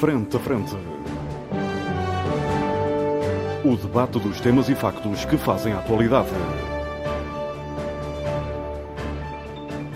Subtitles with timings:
[0.00, 0.74] Frente a Frente.
[3.64, 6.28] O debate dos temas e factos que fazem a atualidade.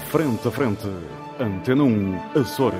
[0.06, 0.88] Frente a Frente.
[1.40, 2.78] Antena 1, Açores.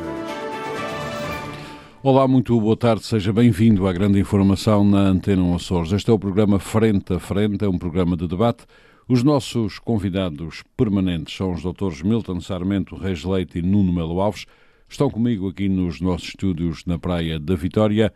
[2.03, 5.93] Olá, muito boa tarde, seja bem-vindo à grande informação na Antena 1 Açores.
[5.93, 8.65] Este é o programa Frente a Frente, é um programa de debate.
[9.09, 14.47] Os nossos convidados permanentes são os doutores Milton Sarmento, Reis Leite e Nuno Melo Alves.
[14.91, 18.13] Estão comigo aqui nos nossos estúdios na Praia da Vitória.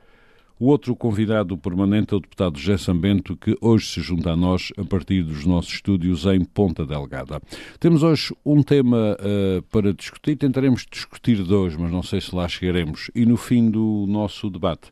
[0.59, 4.73] O outro convidado permanente é o deputado José Sambento, que hoje se junta a nós
[4.79, 7.43] a partir dos nossos estúdios em Ponta Delgada.
[7.79, 12.49] Temos hoje um tema uh, para discutir, tentaremos discutir dois, mas não sei se lá
[12.49, 13.11] chegaremos.
[13.15, 14.91] E no fim do nosso debate,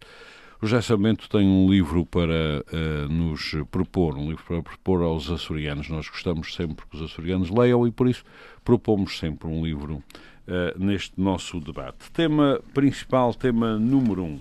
[0.61, 5.31] o José Sambento tem um livro para uh, nos propor, um livro para propor aos
[5.31, 5.89] açorianos.
[5.89, 8.23] Nós gostamos sempre que os açorianos leiam e por isso
[8.63, 10.03] propomos sempre um livro
[10.51, 12.11] uh, neste nosso debate.
[12.13, 14.41] Tema principal, tema número um.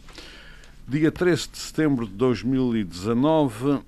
[0.88, 3.81] Dia 13 de setembro de 2019,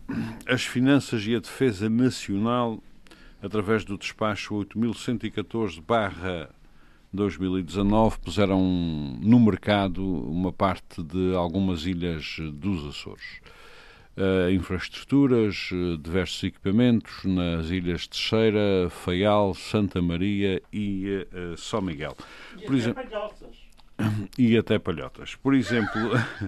[0.45, 2.77] as Finanças e a Defesa Nacional,
[3.41, 4.53] através do despacho
[7.15, 8.61] 8114-2019, puseram
[9.19, 13.41] no mercado uma parte de algumas ilhas dos Açores.
[14.17, 15.69] Uh, infraestruturas,
[16.01, 22.15] diversos equipamentos nas ilhas Teixeira, Faial, Santa Maria e uh, São Miguel.
[22.57, 23.03] E Por exemplo.
[24.37, 25.35] E até palhotas.
[25.35, 26.01] Por exemplo,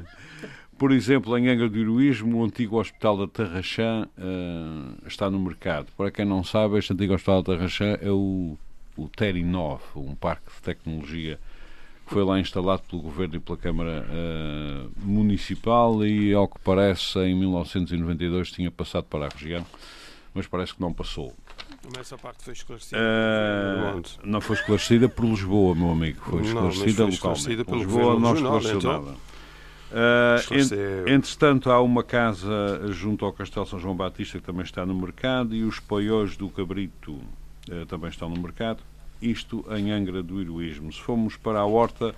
[0.78, 5.88] Por exemplo, em Angra do Heroísmo, o antigo Hospital da Tarraxã uh, está no mercado.
[5.96, 8.58] Para quem não sabe, este antigo Hospital da Tarraxã é o,
[8.98, 11.40] o Terinov, um parque de tecnologia
[12.06, 17.20] que foi lá instalado pelo Governo e pela Câmara uh, Municipal e, ao que parece,
[17.20, 19.66] em 1992 tinha passado para a região,
[20.34, 21.34] mas parece que não passou.
[22.00, 22.98] Essa parte foi esclarecida.
[22.98, 26.22] Uh, não foi esclarecida por Lisboa, meu amigo.
[26.22, 27.86] Foi esclarecida, não, foi esclarecida localmente.
[27.86, 29.04] Lisboa não esclareceu então.
[29.04, 29.18] nada.
[29.94, 34.96] Uh, entretanto, há uma casa junto ao Castelo São João Batista que também está no
[34.96, 38.82] mercado e os paióis do Cabrito uh, também estão no mercado.
[39.30, 40.92] Isto em Angra do Heroísmo.
[40.92, 42.14] Se formos para a Horta,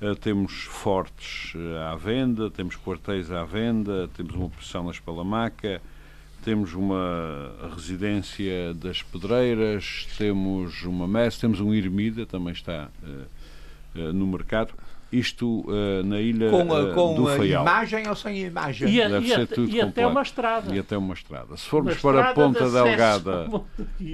[0.00, 1.52] uh, temos fortes
[1.88, 5.80] à venda, temos quartéis à venda, temos uma posição na Espalamaca,
[6.44, 12.88] temos uma residência das Pedreiras, temos uma messe, temos um Irmida, também está
[13.94, 14.72] no mercado
[15.12, 17.62] isto uh, na ilha com, uh, com do Faial.
[17.62, 18.88] imagem ou sem imagem?
[18.88, 20.74] E, a, e, a, e até uma estrada.
[20.74, 21.56] E até uma estrada.
[21.56, 23.48] Se formos para a Ponta de Delgada,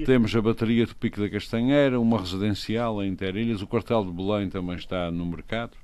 [0.06, 4.48] temos a bateria do Pico da Castanheira, uma residencial em Interilhas, o quartel de Belém
[4.48, 5.76] também está no mercado.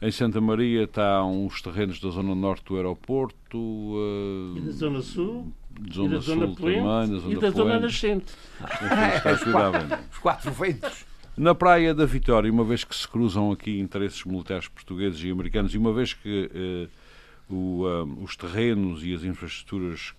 [0.00, 3.56] Em Santa Maria está uns terrenos da zona norte do aeroporto.
[3.56, 5.52] Uh, e da zona sul.
[5.92, 8.32] Zona e da sul zona também, da zona e da zona nascente.
[8.60, 10.00] Enfim, está tudo à venda.
[10.10, 11.11] Os quatro ventos.
[11.34, 15.74] Na Praia da Vitória, uma vez que se cruzam aqui interesses militares portugueses e americanos,
[15.74, 16.88] e uma vez que eh,
[17.48, 20.12] o, um, os terrenos e as infraestruturas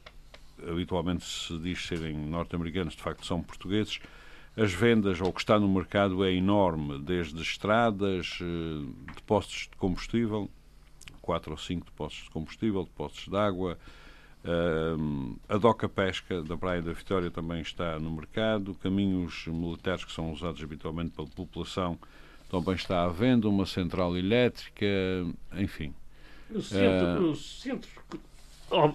[0.67, 3.99] habitualmente se diz serem norte-americanos, de facto são portugueses,
[4.57, 9.77] as vendas, ou o que está no mercado, é enorme, desde estradas, eh, depósitos de
[9.77, 10.49] combustível,
[11.21, 13.77] quatro ou cinco depósitos de combustível, depósitos de água,
[14.43, 18.75] Uh, a Doca Pesca da Praia da Vitória também está no mercado.
[18.75, 21.97] Caminhos militares que são usados habitualmente pela população
[22.51, 23.47] também está à venda.
[23.47, 24.85] Uma central elétrica,
[25.53, 25.93] enfim.
[26.53, 27.89] O centro, uh, o centro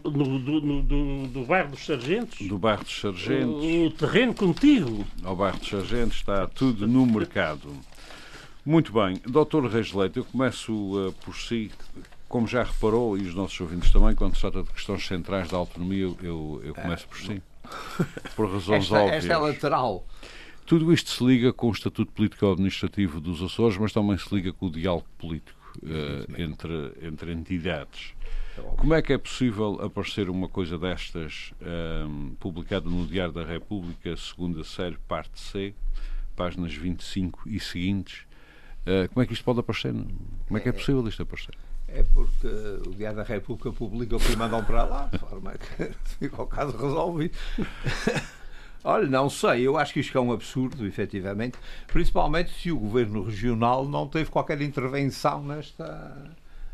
[0.04, 2.46] no, do, do, do, bairro dos Sargentos.
[2.46, 3.64] Do bairro dos Sargentos.
[3.64, 5.06] O, o terreno contigo.
[5.22, 7.72] Ao bairro dos Sargentos está tudo no mercado.
[8.66, 9.18] Muito bem.
[9.26, 11.70] Doutor Reis Leite, eu começo uh, por si
[12.28, 15.56] como já reparou, e os nossos ouvintes também, quando se trata de questões centrais da
[15.56, 17.42] autonomia, eu, eu começo por si.
[18.34, 19.24] Por razões esta, óbvias.
[19.24, 20.06] Esta é lateral.
[20.64, 24.66] Tudo isto se liga com o Estatuto Político-Administrativo dos Açores, mas também se liga com
[24.66, 28.14] o diálogo político uh, entre, entre entidades.
[28.76, 31.52] Como é que é possível aparecer uma coisa destas
[32.06, 35.74] um, publicada no Diário da República, segunda série, parte C,
[36.34, 38.26] páginas 25 e seguintes?
[38.82, 39.92] Uh, como é que isto pode aparecer?
[39.92, 41.54] Como é que é possível isto aparecer?
[41.88, 42.46] É porque
[42.86, 45.90] o Diário da República publica o que mandam para lá, de forma que
[46.20, 47.36] fica o caso resolvido.
[48.84, 51.58] Olha, não sei, eu acho que isto é um absurdo, efetivamente,
[51.88, 56.16] principalmente se o governo regional não teve qualquer intervenção nesta,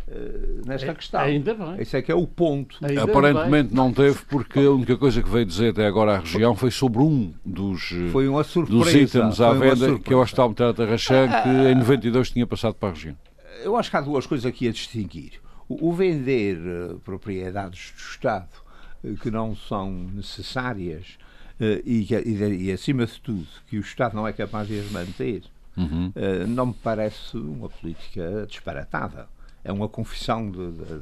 [0.07, 1.21] uh, nesta é, questão.
[1.21, 1.77] Ainda bem.
[1.79, 2.77] Esse é que é o ponto.
[2.83, 3.77] Ainda Aparentemente bem.
[3.77, 7.01] não teve, porque a única coisa que veio dizer até agora à região foi sobre
[7.01, 10.75] um dos, foi uma surpresa, dos itens à venda, que é o Hospital Militar da
[10.75, 13.17] Tarraxã, que em 92 tinha passado para a região
[13.65, 15.41] eu acho que há duas coisas aqui a distinguir.
[15.69, 18.51] O, vender uh, propriedades do Estado
[19.03, 21.19] uh, que não são necessárias
[21.59, 24.91] uh, e, e, e, acima de tudo, que o Estado não é capaz de as
[24.91, 25.43] manter,
[25.77, 26.13] uhum.
[26.49, 29.27] não me parece uma política disparatada.
[29.65, 30.53] é uma confissão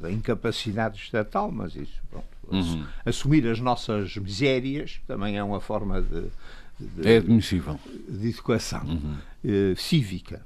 [0.00, 2.84] da incapacidade estatal, mas isso, pronto, Uhum.
[3.06, 6.26] assumir as nossas misérias também é uma forma de,
[6.78, 7.78] de, É admissível.
[8.08, 8.82] de educação
[9.44, 10.42] eh, cívica.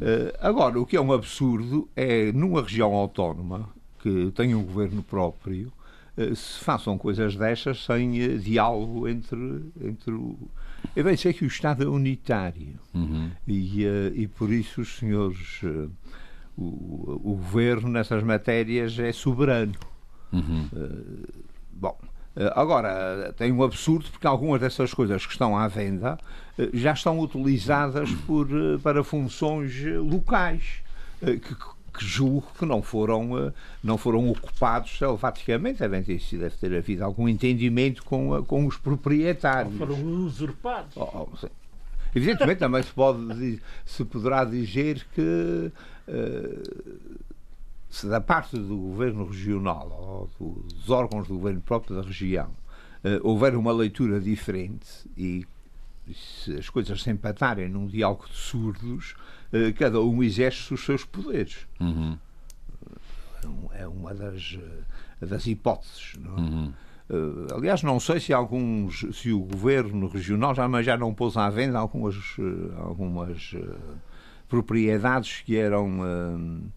[0.00, 3.68] Eh, agora, o que é um absurdo é, numa região autónoma
[4.02, 5.72] que tem um governo próprio,
[6.16, 10.36] eh, se façam coisas destas sem eh, diálogo entre, entre o.
[10.96, 13.30] Eu bem sei que o Estado é unitário Uhum.
[13.46, 13.84] e,
[14.14, 15.60] e por isso os senhores.
[16.56, 19.74] o, o governo nessas matérias é soberano.
[20.32, 20.68] Uhum.
[21.72, 22.06] Bom, eh,
[22.54, 26.18] agora tem um absurdo porque algumas dessas coisas que estão à venda
[26.58, 30.82] eh, já estão utilizadas por, eh, para funções eh, locais
[31.22, 35.80] eh, que, que julgo que não foram, eh, não foram ocupados selvaticamente.
[35.80, 39.76] Devem ter, deve ter havido algum entendimento com, com os proprietários.
[39.76, 40.96] Foram usurpados.
[40.96, 41.48] Oh, oh.
[42.14, 45.70] Evidentemente também se, pode, se poderá dizer que
[46.08, 46.62] eh,
[47.90, 52.50] se da parte do governo regional ou dos órgãos do governo próprio da região
[53.02, 55.46] eh, houver uma leitura diferente e
[56.12, 59.14] se as coisas se empatarem num diálogo de surdos,
[59.52, 61.66] eh, cada um exerce os seus poderes.
[61.80, 62.18] Uhum.
[63.72, 66.14] É É uma das, eh, das hipóteses.
[66.18, 66.40] Não é?
[66.40, 66.72] Uhum.
[67.56, 71.50] Aliás, não sei se alguns, se o governo regional já, mas já não pôs à
[71.50, 72.14] venda algumas,
[72.76, 73.52] algumas
[74.48, 76.70] propriedades que eram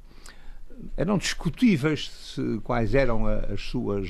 [0.97, 4.07] eram discutíveis se- quais eram as suas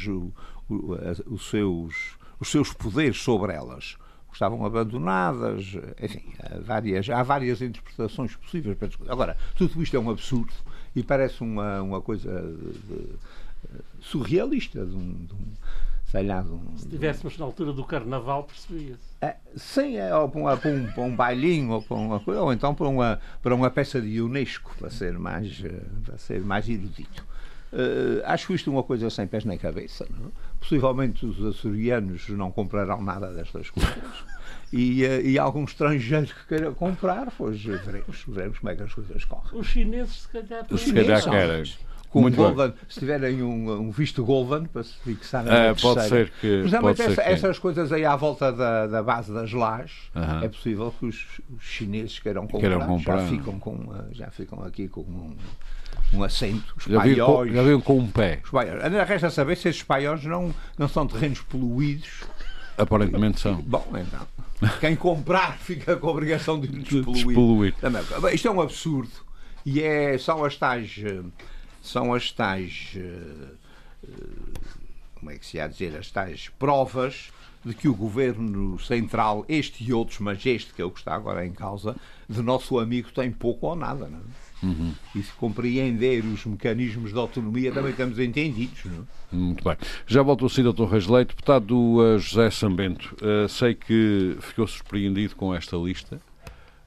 [1.28, 3.98] os seus os seus poderes sobre elas
[4.32, 9.12] estavam abandonadas enfim há várias há várias interpretações possíveis para discutir.
[9.12, 10.52] agora tudo isto é um absurdo
[10.96, 13.10] e parece uma uma coisa de- de-
[14.02, 15.46] surrealista de um, de um
[16.14, 19.00] sei lá de um, Se estivéssemos na altura do carnaval, percebia-se.
[19.20, 22.40] é, sim, é, ou para, uma- para um, para um bailinho, ou, para uma, coisa,
[22.42, 25.64] ou então para uma, para uma peça de Unesco, para ser mais,
[26.06, 27.26] para ser mais erudito.
[27.74, 30.06] Eh, acho isto uma coisa sem pés nem cabeça.
[30.08, 30.28] Não?
[30.28, 30.32] é?
[30.60, 33.94] Possivelmente os açorianos não comprarão nada destas coisas.
[34.72, 38.94] E, eh, e algum estrangeiro que queira comprar, pois veremos, veremos como é que as
[38.94, 39.60] coisas correm.
[39.60, 41.64] Os chineses, se calhar, calhar Sim, querem.
[42.14, 42.46] Com Muito bem.
[42.54, 46.60] Golden, se tiverem um, um visto Golden para se fixar Ah, na pode ser que.
[46.60, 50.12] Precisamente essa- essas coisas aí à volta da, da base das lajes,
[50.44, 51.26] é possível que os,
[51.58, 52.60] os chineses queiram comprar.
[52.60, 53.20] Queiram comprar.
[53.22, 55.36] Já, ficam com, ah, já ficam aqui com um,
[56.14, 56.76] um assento.
[56.78, 57.52] Os Já paióis.
[57.52, 58.42] já viram com um pé.
[58.44, 58.84] os paióis.
[58.84, 62.22] Ainda resta saber se esses paióis não, não são terrenos poluídos.
[62.78, 63.56] Aparentemente são.
[63.66, 64.70] Bom, então.
[64.80, 67.26] Quem comprar fica com a obrigação de despoluir.
[67.26, 67.76] Despoluir.
[67.82, 68.04] Também.
[68.22, 69.10] Bem, Isto é um absurdo.
[69.66, 70.96] E é, são as tais.
[71.84, 72.94] Eh, São as tais.
[72.96, 73.54] eh,
[74.04, 74.10] eh,
[75.16, 75.96] Como é que se há a dizer?
[75.98, 77.32] As tais provas
[77.66, 81.16] de que o governo central, este e outros, mas este que é o que está
[81.16, 81.96] agora em causa,
[82.28, 84.08] de nosso amigo tem pouco ou nada.
[84.08, 84.22] Não é?
[85.16, 88.86] E se compreender os mecanismos de autonomia, também estamos entendidos.
[88.86, 89.36] Não é?
[89.36, 89.78] Muito bem.
[90.08, 90.86] Já volto a si, Dr.
[90.86, 91.30] Reis Leite.
[91.30, 96.22] Deputado uh, José Sambento, uh, sei que ficou surpreendido com esta lista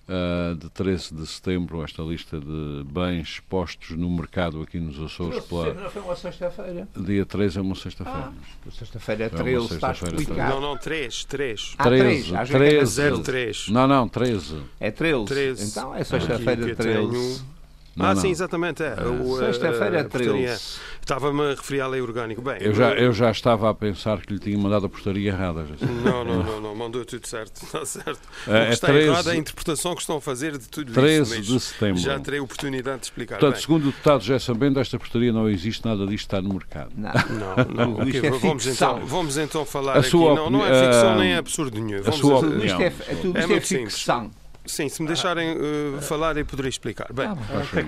[0.09, 5.45] uh, de 13 de setembro, esta lista de bens postos no mercado aqui nos Açores
[5.45, 5.75] pela...
[5.75, 6.89] Não foi uma sexta-feira.
[6.97, 8.33] Dia 13 é uma sexta-feira.
[8.71, 10.55] Sexta-feira é uma 13, está sexta-feira, explicado.
[10.55, 11.75] Não, não, 3, 3.
[11.79, 13.23] Ah, 13, três, às vezes é 13.
[13.23, 13.69] 03.
[13.69, 14.63] Não, não, 13.
[14.81, 15.25] É 13.
[15.25, 15.71] 13.
[15.71, 17.56] Então é sexta-feira eu 13.
[17.97, 18.21] Não, ah, não.
[18.21, 18.83] sim, exatamente.
[18.83, 18.89] É.
[18.89, 20.47] Eh, Sexta-feira eh, é a portaria.
[20.49, 20.63] 13.
[21.01, 22.43] Estava-me a referir à lei orgânica.
[22.43, 25.65] Bem, Eu já, eu já estava a pensar que lhe tinha mandado a postaria errada.
[25.67, 25.87] já.
[25.87, 27.63] Não, não, não, não, mandou tudo certo.
[27.65, 28.21] Está certo.
[28.47, 30.69] É, o que é está 13 errado é a interpretação que estão a fazer de
[30.69, 31.37] tudo 13 isso.
[31.39, 32.01] mas de setembro.
[32.03, 33.37] Já terei oportunidade de explicar.
[33.39, 33.63] Portanto, bem.
[33.63, 36.91] segundo o deputado José Sambento, esta postaria não existe, nada disto está no mercado.
[36.97, 37.13] Não.
[37.13, 37.95] Não, não.
[37.97, 38.97] Tudo ok, isto é vamos, ficção.
[38.97, 40.11] então, vamos então falar A aqui.
[40.11, 42.03] sua Não, não é ficção ah, nem é absurdo nenhum.
[42.03, 43.95] Vamos sua então- Tudo isto é, tudo É isto é simples.
[43.95, 44.31] ficção.
[44.67, 47.13] Sim, se me deixarem eh, falar, eu poderei explicar.
[47.13, 47.29] Bem.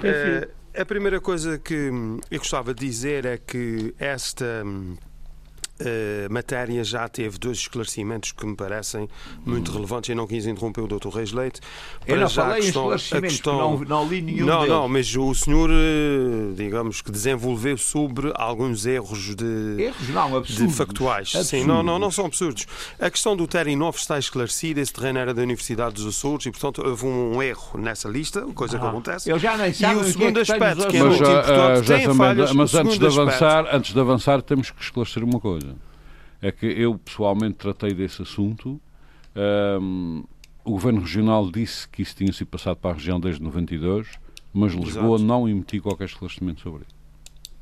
[0.05, 0.49] Eh,
[0.81, 1.91] a primeira coisa que
[2.31, 4.97] eu gostava de dizer é que esta hum,
[5.81, 9.09] eh, matéria já teve dois esclarecimentos que me parecem
[9.45, 10.11] muito relevantes.
[10.11, 11.09] Eu não quis interromper o Dr.
[11.09, 11.61] Reis Leite.
[12.07, 14.47] Eu Para não já a falei em questão- a esclarecimentos, questão- não, não li nenhum
[14.47, 14.69] não, deles.
[14.75, 20.57] não, mas o senhor, eh, digamos que desenvolveu sobre alguns erros de, Erros não, absurdos.
[20.69, 21.31] de factuais.
[21.31, 21.67] Sim, Absurdos.
[21.67, 22.67] não, não, não são absurdos.
[23.01, 24.81] A questão do Terem 9 está esclarecida.
[24.81, 28.79] Esse terreno era da Universidade dos Açores e, portanto, houve um erro nessa lista, coisa
[28.79, 28.89] que Ah.
[28.89, 29.31] acontece.
[29.31, 32.15] Eu já nem E sei o segundo aspecto, que é Mas, muito importante, tem Sambento,
[32.17, 32.53] falhas.
[32.53, 35.68] mas antes de, avançar, antes de avançar, temos que esclarecer uma coisa.
[36.41, 38.81] É que eu pessoalmente tratei desse assunto.
[39.35, 40.23] Ahm,
[40.65, 44.09] o Governo Regional disse que isso tinha sido passado para a região desde 92,
[44.53, 45.25] mas Lisboa Exato.
[45.25, 46.98] não emitiu qualquer esclarecimento sobre isso.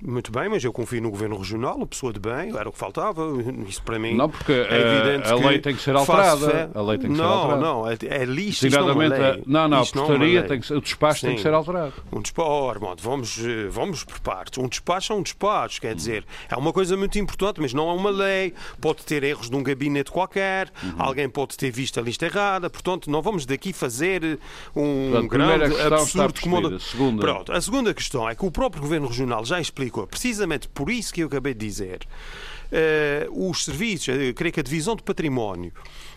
[0.03, 2.79] Muito bem, mas eu confio no Governo Regional, a pessoa de bem, era o que
[2.79, 3.23] faltava.
[3.67, 6.51] Isso para mim Não, porque é eh, evidente a lei que tem que ser alterada.
[6.51, 7.61] fé- A lei tem que ser não, alterada.
[7.63, 9.19] Não, é, é lixo, isto não é lei.
[9.19, 10.49] a- não, não, a Isto não é portaria lei.
[10.49, 11.43] tem que ser, o despacho tem que Sim.
[11.45, 11.95] ser alterado.
[12.13, 14.59] Um despacho, oh, Armando, vamos, eh, vamos por partes.
[14.63, 17.93] Um despacho é um despacho, quer dizer, é uma coisa muito importante, mas não é
[17.95, 18.53] uma lei.
[18.79, 20.93] Pode ter erros de um gabinete qualquer, Uhum.
[20.99, 24.39] alguém pode ter visto a lista errada, portanto, não vamos daqui fazer
[24.77, 26.79] um Portanto, grande absurdo como.
[26.81, 27.21] Segunda.
[27.23, 31.13] Pronto, a segunda questão é que o próprio Governo Regional já explicou, precisamente por isso
[31.13, 32.01] que eu acabei de dizer,
[32.73, 35.73] eh, os serviços, eh, creio que a Divisão de Património,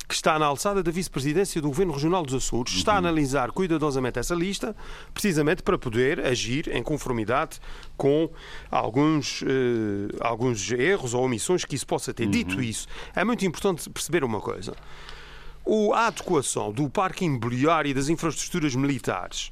[0.07, 2.99] que está na alçada da vice-presidência do Governo Regional dos Açores, está a Uhum.
[2.99, 4.75] analisar cuidadosamente essa lista,
[5.13, 7.59] precisamente para poder agir em conformidade
[7.95, 8.27] com
[8.71, 12.25] alguns, eh, alguns erros ou omissões que isso possa ter.
[12.25, 12.31] Uhum.
[12.31, 14.73] Dito isso, é muito importante perceber uma coisa.
[15.63, 19.51] O- a adequação do parque imobiliário e das infraestruturas militares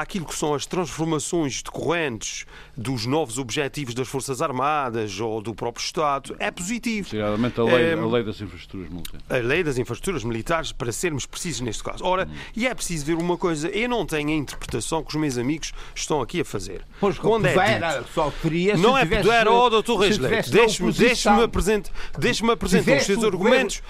[0.00, 2.44] àquilo que são as transformações decorrentes
[2.76, 7.04] dos novos objetivos das Forças Armadas ou do próprio Estado é positivo.
[7.10, 9.24] Designadamente a lei, Eh, a lei das infraestruturas militares.
[9.30, 12.04] a lei das infraestruturas militares, para sermos precisos neste caso.
[12.04, 15.38] Ora, e é preciso ver uma coisa, eu não tenho a interpretação que os meus
[15.38, 16.82] amigos estão aqui a fazer.
[16.98, 20.44] Pois Quando é dito- só teria não é tivesse- poder, ó, doutor se Reis Leite,
[20.44, 21.86] tivesse na deixe-me deixe apresent,
[22.18, 23.82] deixe apresentar os seus o argumentos.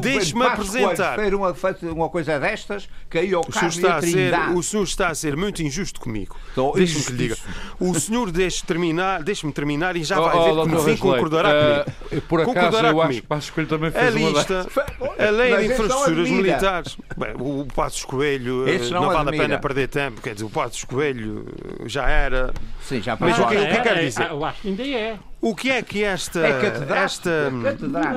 [0.00, 1.18] Deixe-me apresentar.
[1.34, 1.54] uma,
[1.92, 5.36] uma coisa destas, caiu ao O senhor, está a ser, o senhor está a ser
[5.36, 6.36] muito injusto comigo.
[6.48, 7.36] Estou Deixe-me que lhe diga.
[7.80, 10.82] O senhor deixe terminar, deixe-me terminar e já Oh, vai oh, ver que doutor no
[10.82, 12.26] fim concordará eh, comigo.
[12.28, 13.22] Por acaso, Concordará eu acho comigo.
[13.22, 14.68] que Passos Coelho também A fez uma lista,
[15.00, 16.96] Olha, a lei de infraestruturas militares.
[17.16, 20.20] Bem, o Passos Coelho eh, Esse não não vale a pena perder tempo.
[20.20, 21.46] Quer dizer, o Passos Coelho
[21.80, 22.52] eh, já era.
[22.82, 23.62] Sim, já Mas o que- passou.
[23.62, 24.30] o que é que quer é, dizer?
[24.30, 25.18] Eu acho que ainda é.
[25.40, 26.38] O que é que esta.
[26.38, 27.50] É esta é.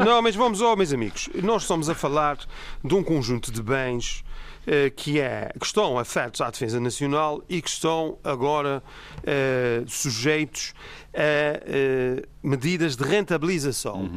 [0.06, 2.38] Não, mas vamos, oh, meus amigos, nós estamos a falar
[2.84, 4.24] de um conjunto de bens
[4.96, 8.82] que, é, que estão afetos à defesa nacional e que estão agora
[9.24, 10.74] eh, sujeitos
[11.16, 14.10] a eh, medidas de rentabilização.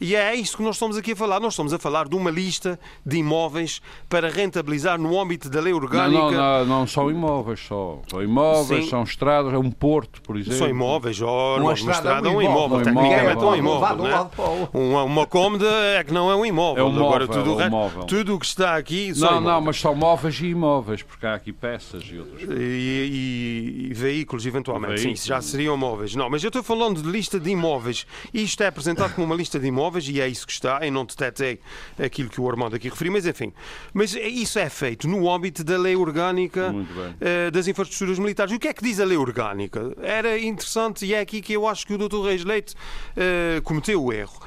[0.00, 1.40] E é isso que nós estamos aqui a falar.
[1.40, 5.72] Nós estamos a falar de uma lista de imóveis para rentabilizar no âmbito da lei
[5.72, 6.20] Não, orgânica.
[6.20, 8.00] não, não, não são imóveis só.
[8.10, 8.90] São imóveis, Sim.
[8.90, 10.58] são estradas, é um porto, por exemplo.
[10.58, 13.94] São imóveis, oh, Uma estrada é um imóvel, tecnicamente é um imóvel.
[13.94, 14.14] um não é?
[14.14, 14.68] o outro.
[14.78, 16.84] Uma, uma cômoda é que não é um imóvel.
[16.84, 18.04] É um Agora, móvel, tudo, o é um móvel.
[18.04, 21.52] tudo o que está aqui Não, não, mas são móveis e imóveis, porque há aqui
[21.52, 22.58] peças e outras coisas.
[22.58, 24.92] E, e- e veículos, eventualmente.
[24.92, 25.18] Sim, Veículos.
[25.20, 26.14] isso já seriam móveis.
[26.14, 28.06] Não, mas eu estou falando de lista de imóveis.
[28.32, 30.80] Isto é apresentado como uma lista de imóveis e é isso que está.
[30.82, 31.60] Eu não detetei
[31.98, 33.52] aquilo que o Armando aqui referiu, mas enfim.
[33.92, 36.74] Mas isso é feito no âmbito da lei orgânica
[37.20, 38.52] eh, das infraestruturas militares.
[38.54, 39.92] O que é que diz a lei orgânica?
[40.02, 42.24] Era interessante e é aqui que eu acho que o Dr.
[42.24, 42.74] Reis Leite
[43.16, 44.38] eh, cometeu o erro.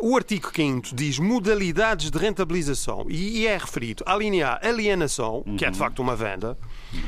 [0.00, 5.64] O artigo 5 diz modalidades de rentabilização e é referido à linha A, alienação, que
[5.64, 6.58] é de facto uma venda,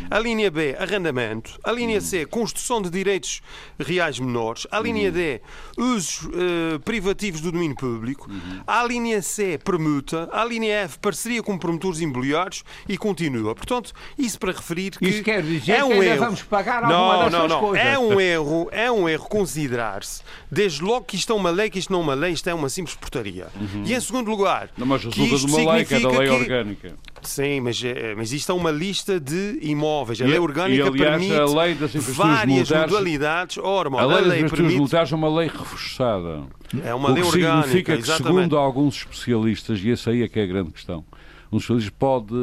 [0.09, 3.43] a linha B, arrendamento, a linha C, construção de direitos
[3.81, 5.41] reais menores, a linha D,
[5.77, 8.31] usos eh, privativos do domínio público,
[8.65, 13.57] a linha C, permuta, a linha F, parceria com promotores imobiliários e continua.
[13.57, 16.25] Portanto, isso para referir que Isso quer dizer é que um ainda erro.
[16.27, 17.61] vamos pagar não, alguma não, dessas não.
[17.61, 17.87] coisas.
[17.87, 21.79] É um erro, é um erro considerar-se, desde logo que isto é uma lei, que
[21.81, 23.47] isto não é uma lei, isto é uma simples portaria.
[23.85, 26.35] E em segundo lugar, Não, mas resulta de uma lei que é da lei que-
[26.35, 26.95] orgânica.
[27.23, 30.21] Sim, mas, eh, mas isto é uma lista de imóveis.
[30.21, 33.59] A E- lei orgânica e, aliás, permite a lei várias militares- modalidades.
[33.59, 34.77] Ora, A mano, lei das infraestruturas permite.
[34.79, 36.43] militares é uma lei reforçada.
[36.85, 37.63] É uma o lei que orgânica.
[37.63, 38.35] significa que, exatamente.
[38.35, 41.05] segundo alguns especialistas, e essa aí é que é a grande questão,
[41.53, 42.35] um especialista pode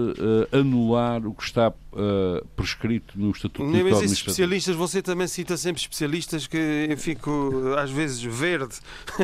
[0.52, 5.28] eh, anular o que está eh, prescrito no Estatuto Não, mas esses especialistas, você também
[5.28, 8.76] cita sempre especialistas que eu fico às vezes verde.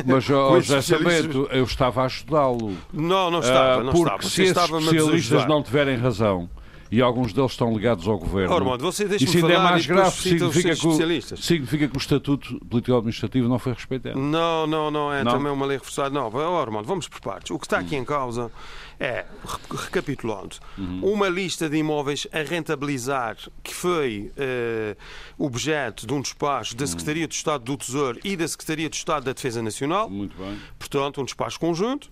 [0.06, 1.22] Mas, esses José especialistas.
[1.22, 2.76] Sabento, eu estava a ajudá-lo.
[2.92, 4.28] Não, não estava, Ah, não porque estava.
[4.28, 6.48] se esses especialistas não tiverem razão,
[6.90, 9.86] e alguns deles estão ligados ao governo, Ora, Armando, você deixa-me isso ainda é mais
[9.86, 11.44] grave, significa que, o, especialistas.
[11.44, 14.18] significa que o Estatuto Político-Administrativo não foi respeitado.
[14.18, 15.32] Não, não, não é Não?
[15.32, 16.10] também uma lei reforçada.
[16.10, 17.50] Não, oh, Armando, vamos por partes.
[17.50, 18.50] O que está aqui em causa
[19.00, 20.56] é, re- recapitulando,
[21.02, 24.96] uma lista de imóveis a rentabilizar que foi eh,
[25.38, 29.24] objeto de um despacho da Secretaria de Estado do Tesouro e da Secretaria de Estado
[29.24, 30.10] da Defesa Nacional.
[30.10, 30.58] Muito bem.
[30.78, 32.10] portanto, um despacho conjunto.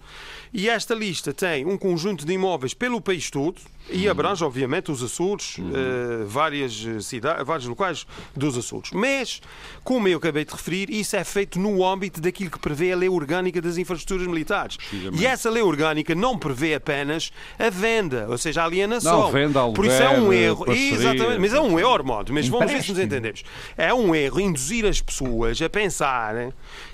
[0.52, 5.02] E esta lista tem um conjunto de imóveis pelo país todo e abrange, obviamente, os
[5.02, 6.72] Açores, eh, várias
[7.04, 8.90] cidades, vários locais dos Açores.
[8.92, 9.40] Mas,
[9.84, 13.08] como eu acabei de referir, isso é feito no âmbito daquilo que prevê a lei
[13.08, 14.76] orgânica das infraestruturas militares.
[15.18, 19.22] E essa lei orgânica não prevê apenas a venda, ou seja, a alienação.
[19.22, 20.64] Não, venda, Por isso é um aluguer, erro.
[20.64, 22.32] parceria, Exatamente, mas é um erro, modo.
[22.32, 23.42] Mas vamos ver se nos entendemos.
[23.76, 26.52] É um erro induzir as pessoas a pensarem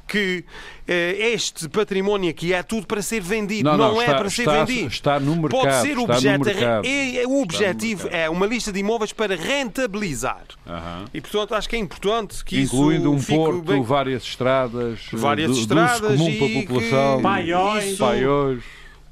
[0.08, 0.44] que
[0.86, 3.70] eh, este património aqui é tudo para ser vendido.
[3.70, 4.88] Não, Não, não, é está- para ser está- vendido.
[4.88, 6.44] está no mercado, Pode ser objeto.
[6.44, 6.84] mercado.
[6.86, 10.42] é- é- o objetivo é uma lista de imóveis para rentabilizar.
[10.66, 11.04] Aham.
[11.14, 15.58] E portanto acho que é importante que Incluindo um porto, bem várias estradas, Várias do,
[15.60, 17.84] estradas do uso comum para e a população, que- Paióis.
[17.86, 18.62] isso- paióis.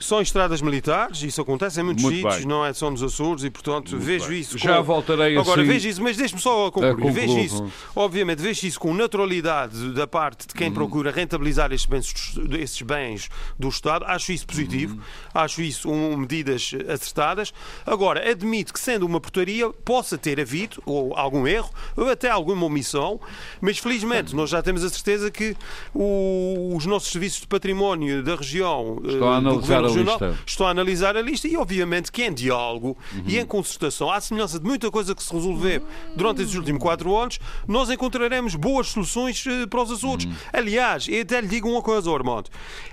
[0.00, 2.46] São estradas militares, isso acontece em muitos Muito sítios, bem.
[2.46, 4.40] não é só nos Açores, e portanto vejo bem.
[4.40, 4.56] isso.
[4.56, 6.94] Já com- voltarei Agora, assim- vejo isso, mas deixe-me só concluir.
[6.94, 10.74] concluo, vejo isso, obviamente, vejo isso com naturalidade da parte de quem Uhum.
[10.74, 13.28] procura rentabilizar estes bens, esses bens
[13.58, 14.04] do Estado.
[14.06, 15.00] Acho isso positivo, Uhum.
[15.34, 17.52] acho isso um, medidas acertadas.
[17.84, 22.64] Agora, admito que, sendo uma portaria, possa ter havido ou algum erro, ou até alguma
[22.64, 23.20] omissão,
[23.60, 25.54] mas felizmente nós já temos a certeza que
[25.94, 30.18] o- os nossos serviços de património da região Estão a eh, do analisar Governo Regional
[30.20, 30.38] lista.
[30.46, 33.42] estão a analisar a lista e, obviamente, que em diálogo e Uhum.
[33.42, 35.82] em concertação, à semelhança de muita coisa que se resolveu
[36.16, 40.24] durante estes últimos quatro anos, nós encontraremos boas soluções eh, para os Açores.
[40.24, 40.32] Uhum.
[40.52, 42.48] Aliás, eu até lhe digo uma coisa, Ormond.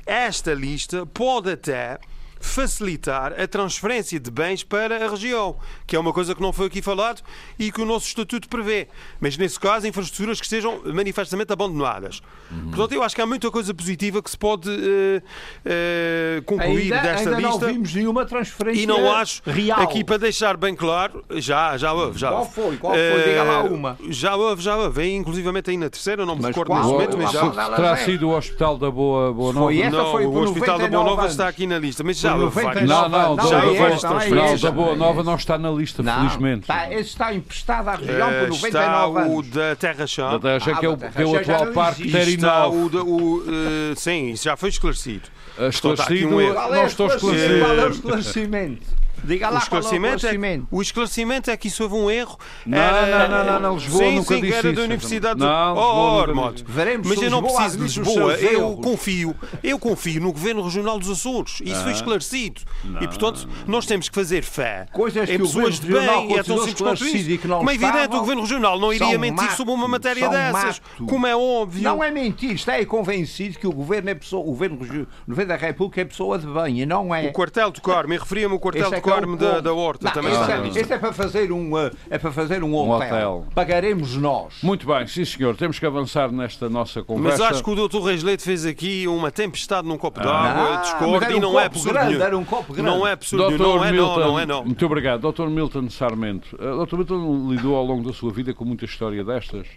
[0.05, 1.99] Esta lista pode até
[2.39, 6.67] facilitar a transferência de bens para a região, que é uma coisa que não foi
[6.67, 7.21] aqui falado
[7.59, 8.87] e que o nosso estatuto prevê.
[9.19, 12.21] Mas nesse caso, infraestruturas que estejam manifestamente abandonadas.
[12.51, 12.69] Uhum.
[12.69, 15.21] Portanto, eu acho que há muita coisa positiva que se pode eh,
[15.65, 17.65] eh, concluir Ainda, desta ainda lista.
[17.65, 19.81] não vimos nenhuma transferência E não acho, real.
[19.81, 22.17] aqui para deixar bem claro, já, já houve.
[22.17, 22.77] Já Qual foi?
[22.77, 23.23] Qual foi?
[23.23, 23.97] Diga lá uma.
[24.09, 25.01] Já houve, já houve.
[25.01, 26.79] Aí, inclusivamente aí na terceira, não me Mas recordo qual?
[26.81, 29.65] neste momento, mas já Terá sido o Hospital da Boa, Boa Nova?
[29.67, 31.31] Foi essa, Não, foi o Hospital da Boa 99 Nova anos.
[31.33, 34.09] está aqui na lista, mas já 99 Não, não, Não, do, já da, Boa- esta,
[34.09, 36.67] não da Boa não Nova não está na lista, Não, felizmente.
[36.67, 38.67] Tá, esse está emprestado à região Eh, por Está
[39.07, 39.49] 99 o anos.
[39.49, 40.29] da Terra Chã.
[40.31, 42.03] Da Terra, Ah, que é o, que é o já- já atual não Parque.
[42.03, 42.75] E está Terinov.
[42.95, 45.29] o, o, eh, sim, isso já foi esclarecido.
[45.69, 46.53] Estou está aqui um esclarecido.
[46.53, 47.59] Qual é não o estou esclarecido.
[47.59, 48.87] Qual é o esclarecimento?
[49.23, 50.67] Diga O lá qual é o esclarecimento, é, esclarecimento.
[50.71, 52.37] o esclarecimento é que isso houve um erro.
[52.65, 54.75] Não, Era- não, não, não, Lisboa sim, nunca sim, disse era isso.
[54.77, 55.79] da Universidade Não, do...
[55.81, 56.63] Lisboa Oh, disse.
[56.67, 61.09] Veremos Mas eu não preciso de Lisboa, eu confio, eu confio no Governo Regional dos
[61.09, 61.59] Açores.
[61.61, 62.61] Isso foi esclarecido.
[63.01, 66.43] E, portanto, nós temos que fazer fé Coisas em o pessoas de bem e é
[66.43, 67.47] tão simples quanto isso.
[67.47, 71.25] não Como é evidente, o Governo Regional não iria mentir sobre uma matéria dessas, como
[71.27, 71.83] é óbvio.
[71.83, 74.79] Não é mentir, está aí convencido que o governo é pessoa, o governo,
[75.27, 77.27] o da República é pessoa de bem e não é.
[77.27, 80.31] O quartel do Carmo, eu referia-me ao quartel Esse Carmo da, da Horta, Não, também
[80.31, 83.07] esse está é, esse é para fazer um, uh, é para fazer um, Um hotel.
[83.07, 83.45] hotel.
[83.55, 84.55] Pagaremos nós.
[84.61, 87.47] Muito bem, sim senhor, temos que avançar nesta nossa Mas conversa.
[87.47, 87.99] acho que o Dr.
[88.03, 91.39] Reis Leite fez aqui uma tempestade num copo Ah, d'água, mas discordo, era e um
[91.39, 92.89] não é absurdo grande, era um copo grande.
[92.89, 93.61] Não é absurdo Dr.
[93.61, 94.65] não é não, Milton, não é não.
[94.65, 95.31] Muito obrigado.
[95.31, 95.47] Dr.
[95.47, 96.55] Milton Sarmento.
[96.55, 96.95] Uh, Dr.
[96.97, 99.67] Milton lidou ao longo da sua vida com muita história destas,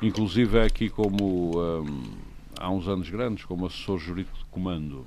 [0.00, 2.02] inclusive aqui como um,
[2.58, 5.06] há uns anos grandes, como assessor jurídico de comando.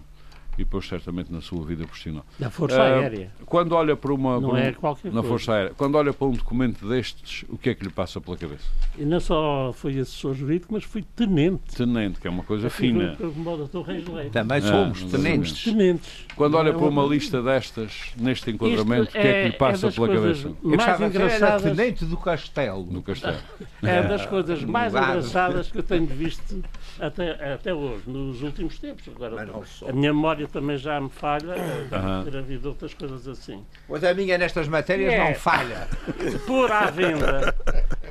[0.57, 2.25] E depois, certamente, na sua vida profissional.
[2.39, 3.29] Da Força Ah, Aérea.
[3.45, 4.39] Quando olha para uma.
[4.39, 5.27] Não para um- é qualquer Na coisa.
[5.27, 5.73] Força Aérea.
[5.77, 8.63] Quando olha para um documento destes, o que é que lhe passa pela cabeça?
[8.97, 11.75] E não só fui assessor jurídico, mas fui tenente.
[11.75, 13.17] Tenente, que é uma coisa fina.
[13.85, 14.31] Reis Leite.
[14.31, 15.11] Também Ah, somos exatamente.
[15.23, 15.63] tenentes.
[15.65, 16.25] Tenentes.
[16.35, 19.87] Quando olha É para uma lista destas, neste enquadramento, o que é que lhe passa
[19.87, 20.47] das pela cabeça?
[20.47, 21.61] Eu Mais gostava de ser era engraçadas.
[21.77, 22.85] tenente do castelo.
[22.89, 23.37] No castelo.
[23.83, 26.63] É das coisas mais engraçadas que eu tenho visto
[26.99, 29.03] até, até hoje, nos últimos tempos.
[29.13, 29.45] Agora,
[29.87, 31.55] a minha memória também já me falha,
[31.91, 32.23] Aham.
[32.23, 33.65] ter havido outras coisas assim.
[33.87, 35.17] Pois a minha nestas matérias É.
[35.29, 35.87] não falha.
[36.47, 37.53] Pôr à venda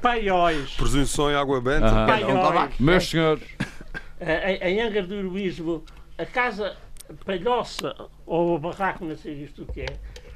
[0.02, 1.90] paióis, Presunção em água benta.
[1.90, 2.06] Lá.
[2.06, 3.42] paióis, Meus senhores,
[4.20, 5.84] eh, em, em Angra do Heroísmo,
[6.18, 6.76] a casa
[7.24, 7.94] palhoça,
[8.26, 9.86] ou o barraco, não sei isto o que é,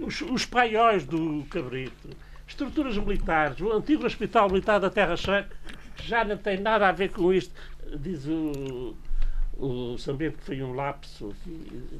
[0.00, 2.08] os, os paióis do Cabrito,
[2.46, 5.44] estruturas militares, o antigo Hospital Militar da Terra Chã,
[5.96, 7.54] que já não tem nada a ver com isto,
[7.98, 8.94] diz o,
[9.58, 11.34] o Sambento que foi um lapso,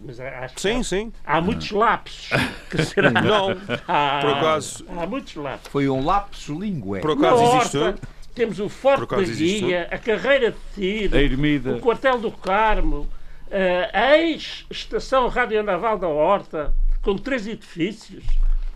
[0.05, 1.13] mas acho que Sim, há, sim.
[1.27, 2.31] há muitos lapsos.
[2.71, 3.11] Que será?
[3.11, 3.51] Não,
[3.87, 5.73] Há- por acaso- Há muitos lapsos.
[5.73, 7.01] Foi um lapso lingué.
[7.01, 8.09] Por acaso existe Horta.
[8.35, 11.75] Temos o Forte da Guia, a Carreira de Tiro, a Ermida.
[11.75, 13.09] o Quartel do Carmo,
[13.51, 18.23] eh, a ex-estação radionaval da Horta, com três edifícios,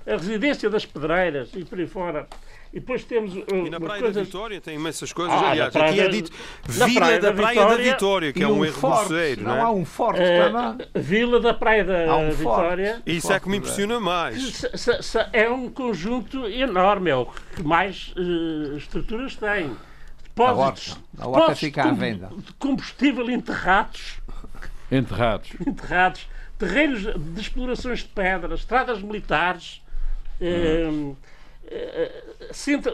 [0.05, 2.27] a residência das Pedreiras e por aí fora.
[2.73, 4.21] E depois temos uh, E na uma Praia coisa...
[4.21, 5.35] da Vitória tem imensas coisas.
[5.35, 6.31] Ah, Aliás, aqui é dito
[6.65, 9.09] Vila Praia da da Praia da Vitória que é um um erro forte.
[9.09, 9.73] grosseiro, Não não há é?
[9.73, 10.87] um forte também.
[10.95, 12.95] Vila da Praia da um Vitória.
[12.95, 13.03] forte.
[13.17, 14.43] Isso é que me impressiona mais.
[14.43, 19.77] Se- se- se- É um conjunto enorme, é o que mais eh, estruturas tem.
[20.35, 21.03] Depósitos, A horta.
[21.19, 22.31] A horta depósitos fica de à venda.
[22.35, 24.15] De combustível enterrados,
[24.91, 25.51] Enterrados.
[25.67, 26.27] enterrados,
[26.59, 29.83] terrenos de explorações de pedra, estradas militares,
[30.39, 31.17] centra-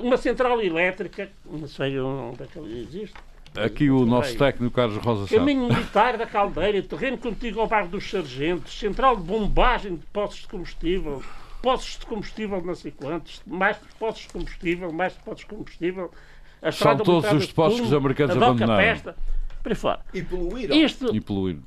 [0.03, 3.15] uma central elétrica, não sei onde é que ela existe,
[3.57, 5.35] Aqui o nosso técnico Carlos Rosa Sá.
[5.35, 10.41] Caminho militar da Caldeira, terreno contigo ao bairro dos Sargentos, central de bombagem de poços
[10.41, 11.23] de combustível,
[11.63, 16.11] poços de combustível não sei quantos, mais poços de combustível, mais poços de combustível.
[16.61, 18.83] A São todos os de depósitos que os americanos abandonaram.
[18.83, 19.17] Pesta,
[19.63, 20.01] por aí fora.
[20.13, 20.77] E poluíram.
[20.77, 21.59] Isto, E poluir.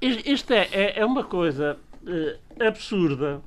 [0.00, 3.40] isto é, é, é uma coisa eh, absurda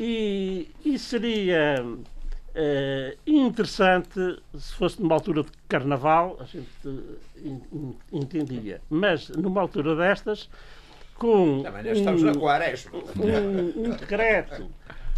[0.00, 1.84] e, e seria
[2.56, 6.66] eh, interessante se fosse numa altura de carnaval, a gente
[7.44, 8.80] en- en- entendia.
[8.88, 10.48] Mas numa altura destas,
[11.16, 12.92] com Também nós estamos na um, quaresma.
[12.98, 14.66] um, um decreto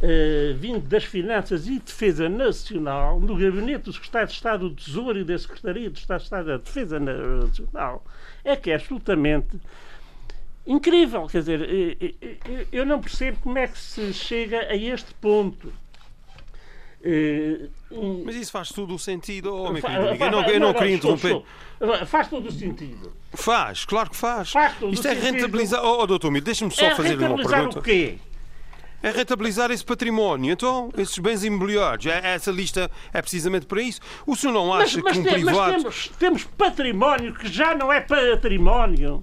[0.03, 5.19] eh, vindo das Finanças e Defesa Nacional, no gabinete do Secretário de Estado do Tesouro
[5.19, 8.05] e da Secretaria de Estado de Estado da Defesa Nacional,
[8.45, 9.57] é que é absolutamente
[10.67, 11.27] incrível.
[11.27, 15.73] Quer dizer, eh, eu não percebo como é que se chega a este ponto.
[17.03, 17.69] Eh,
[18.25, 20.25] Mas isso faz todo o sentido, oh, meu querido amigo.
[20.25, 21.43] Eu não, eu não queria interromper.
[22.07, 23.13] Faz todo o sentido.
[23.35, 24.51] Faz, claro que faz.
[24.51, 25.33] Faz todo Isto o é sentido.
[25.35, 25.85] rentabilizar.
[25.85, 27.79] Oh, oh doutor Miro, deixa-me só é fazer-lhe uma rentabilizar pergunta.
[27.79, 28.19] o quê?
[29.01, 30.51] É rentabilizar esse património.
[30.53, 34.01] Então, esses bens imobiliários, é- essa lista é precisamente para isso.
[34.27, 35.77] O senhor não Mas, acha mas que um tem- mas privado.
[35.77, 39.23] temos, temos património que já não é património,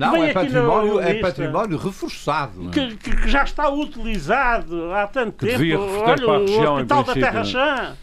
[0.00, 1.26] Não, Vem é aqui na património, é lista.
[1.28, 2.70] património reforçado.
[2.70, 5.82] que, que- que já está utilizado há tanto Que tempo.
[5.82, 7.96] Olha, para a o região, Hospital da Terra Chã.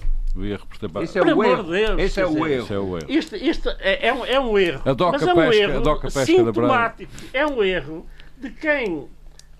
[0.93, 1.03] Para...
[1.03, 1.63] Esse é o erro.
[1.63, 2.63] de Deus, Esse é quer o dizer, erro.
[2.63, 3.05] Esse é o erro.
[3.11, 4.81] Isto, isto é, é um, é um erro.
[4.85, 7.11] A Doca mas é um Pesca- erro a Doca Pesca sintomático.
[7.33, 8.05] É um erro
[8.37, 9.07] de quem,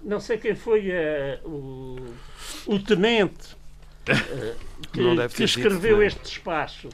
[0.04, 1.96] não sei quem foi eh, o,
[2.68, 3.58] o tenente
[4.08, 4.54] eh,
[4.94, 6.06] que, Não que escreveu tenente.
[6.16, 6.90] este despacho,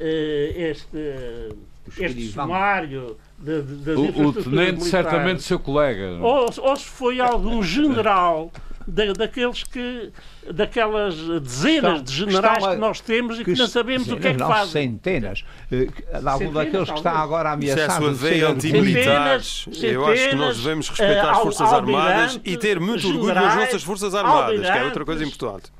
[0.00, 1.54] eh, este,
[2.00, 4.84] este sumário de, de, das O, o tenente, militares.
[4.86, 6.18] certamente seu colega.
[6.20, 8.50] Ou, ou se foi algum general
[8.86, 10.10] da- daqueles que
[10.50, 14.10] daquelas dezenas Estão- de generais estão a- que nós temos e que, Que não sabemos
[14.10, 14.90] o que é que não, fazem.
[14.90, 15.44] Centenas.
[15.70, 17.22] De algum Centenas, daqueles que talvez.
[17.24, 19.46] agora Isso é a antimilitares.
[19.72, 23.06] Centenas, Eu acho que nós centenas, devemos respeitar eh, as Forças Armadas e ter muito
[23.06, 25.70] orgulho nas generais, nossas Forças Armadas, que é outra coisa importante.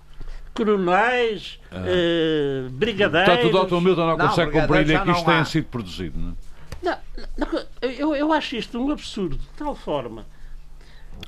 [0.55, 3.35] Coronéis, eh, brigadeiros.
[3.51, 3.85] Portanto, o Dr.
[3.85, 6.19] Milton não Não, consegue compreender que isto tenha sido produzido.
[6.21, 6.52] Não é?
[6.83, 6.97] Não,
[7.37, 10.27] não, eu, eu acho isto um absurdo, de tal forma.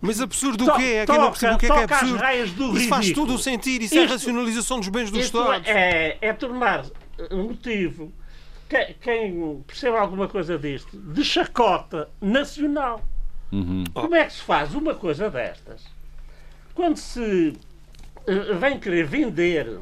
[0.02, 0.82] Mas absurdo o To- quê?
[0.82, 2.16] É que eu não percebo o que é que é absurdo.
[2.16, 3.26] raias do Isso faz ridículo.
[3.28, 3.82] todo o sentido.
[3.82, 5.62] Isso é Isto- racionalização dos bens do Estado.
[5.66, 6.84] é, é tornar
[7.30, 8.12] um motivo,
[8.68, 13.04] que- quem percebe alguma coisa disto, de chacota nacional.
[13.52, 13.84] Uhum.
[13.94, 15.84] Como é que se faz uma coisa destas?
[16.74, 17.52] Quando se
[18.26, 19.78] eh, vem querer vender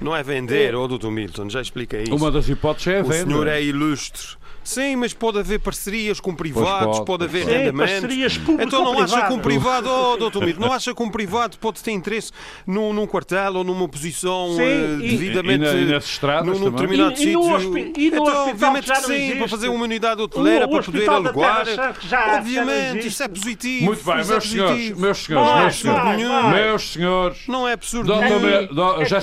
[0.00, 2.16] Não é vender, ó doutor Milton, já expliquei isso.
[2.16, 3.26] Uma das hipóteses é a O venda.
[3.30, 4.37] senhor é ilustre.
[4.68, 7.92] Sim, mas pode haver parcerias com privados, pode, pode haver sim, rendamentos.
[8.00, 11.08] parcerias público Então não acha que um privado, oh, doutor Mito, não acha que um
[11.10, 12.30] privado pode ter interesse
[12.66, 16.70] num, num quartel ou numa posição Sim, e- devidamente E na- e nas estradas num,
[16.70, 17.78] determinado E- e no sítio?
[17.78, 19.38] e no então, hospital obviamente que já que não sim, existe.
[19.38, 21.64] para fazer uma unidade hoteleira, O para poder alugar.
[21.64, 21.94] Terra
[22.38, 23.84] Obviamente, isso é positivo.
[23.86, 25.00] Muito bem, é meus senhores, positivo.
[25.00, 26.64] meus senhores, Vai, meus senhores, vai, vai.
[26.64, 27.38] meus senhores.
[27.48, 28.08] Não é absurdo.
[28.08, 29.20] Já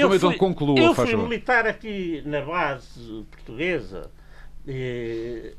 [0.00, 4.10] eu Milton, fui- conclua, Eu fui militar aqui na base portuguesa,
[4.66, 5.54] eh,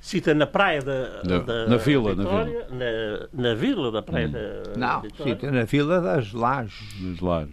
[0.00, 4.28] cita na praia da, Na- da na vila, na Vitória, na, na vila da praia
[4.28, 5.38] da Não, Vitória.
[5.40, 6.78] sim, na fila das lajes.
[6.98, 7.46] Diz lá.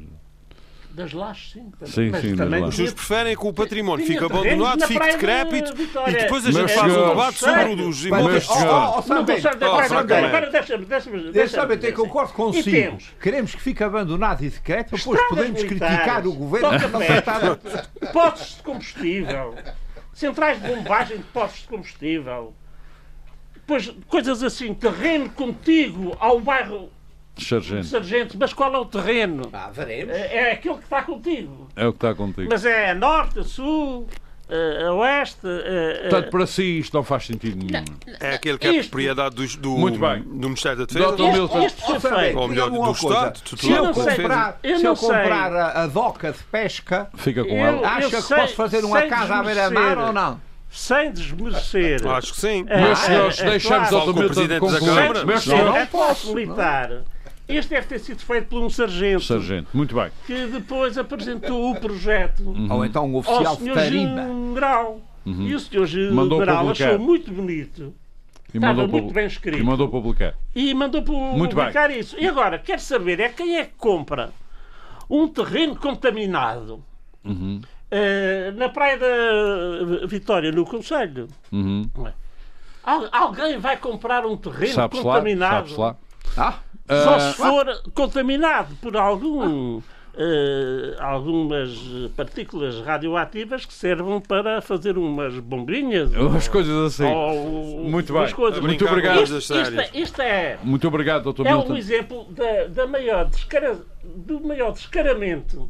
[0.98, 1.72] Das lajes, sim.
[1.78, 1.94] também.
[1.94, 2.70] Sim, Mas sim, das também lajes.
[2.70, 6.12] Os senhores preferem que o património fique abandonado, na fique decrépito Vitória.
[6.12, 7.74] e depois a gente faz um debate sobre sério?
[7.74, 9.04] o dos Mas, imóveis oh, de oh, Estado.
[9.06, 11.94] oh, Não agora, agora deixa-me, deixa-me, dizer.
[11.94, 12.98] concordo E consigo.
[13.22, 16.70] Queremos que fique abandonado e decreto, depois podemos criticar o governo.
[18.12, 19.54] poços de combustível,
[20.18, 22.54] centrais de bombagem de poços de combustível,
[23.54, 26.90] depois coisas assim, terreno contigo ao bairro
[27.38, 27.86] Sargento.
[27.86, 29.48] Sargento, mas qual é o terreno?
[29.54, 30.16] Ah, veremos.
[30.16, 31.68] É é aquele que está contigo.
[31.76, 32.50] É o que está contigo.
[32.50, 34.08] Mas é norte, sul,
[34.50, 35.40] a, a oeste.
[35.46, 37.84] a- a- Portanto, para si isto não faz sentido nenhum.
[38.20, 40.22] É aquele que é Isto- propriedade dos- do, Muito bem.
[40.22, 41.06] do Ministério da Defesa.
[41.06, 41.62] Doutor Milton.
[41.64, 42.38] este, este feito.
[42.40, 42.92] Ou melhor, do.
[42.92, 44.04] Estado, Se eu não pela sei.
[44.06, 44.22] defesa.
[44.22, 47.88] comprar, Eu se não eu comprar a, a doca de pesca, Fica com Eu- ela.
[47.90, 50.48] acha que sei- posso fazer uma casa à beira-mar ou não?
[50.70, 52.06] Sem desmerecer.
[52.08, 52.66] Acho que sim.
[52.68, 53.96] É, Meus é, senhores, é deixamos claro.
[53.96, 54.96] o Falo com o Milton Presidente da concluir.
[54.96, 55.26] Câmara.
[55.26, 56.92] Meus Não, senhores, é posso militar.
[57.48, 60.10] Este deve ter sido feito por um sargento Sargento, muito bem.
[60.26, 65.02] que depois apresentou o projeto Ou então um ao oficial de senhor general.
[65.26, 66.72] E o senhor general publicar.
[66.72, 67.94] achou muito bonito
[68.54, 69.58] E Estava mandou, muito bem escrito.
[69.60, 70.34] e mandou publicar.
[70.56, 72.16] e mandou publicar isso.
[72.20, 74.32] E agora, quer saber é quem é que compra
[75.10, 76.84] um terreno contaminado
[77.24, 77.60] Uhum.
[77.92, 81.28] eh, na Praia da Vitória, no Conselho.
[81.52, 81.90] Uhum.
[82.84, 85.04] Al- alguém vai comprar um terreno Sabes lá?
[85.16, 85.70] contaminado?
[85.70, 85.96] Sabes lá?
[86.38, 89.82] Ah, Só Ah, se for contaminado por algum
[90.20, 91.70] eh, algumas
[92.16, 96.12] partículas radioativas que servam para fazer umas bombinhas.
[96.16, 97.04] Umas coisas assim.
[97.14, 98.32] ou Muito bem.
[98.34, 98.60] coisas.
[98.60, 99.22] Muito obrigado.
[99.22, 101.46] Isto, isto, é- isto é, Muito obrigado, Dr.
[101.46, 101.74] é Milton.
[101.74, 105.70] um exemplo da, da maior descara, do maior descaramento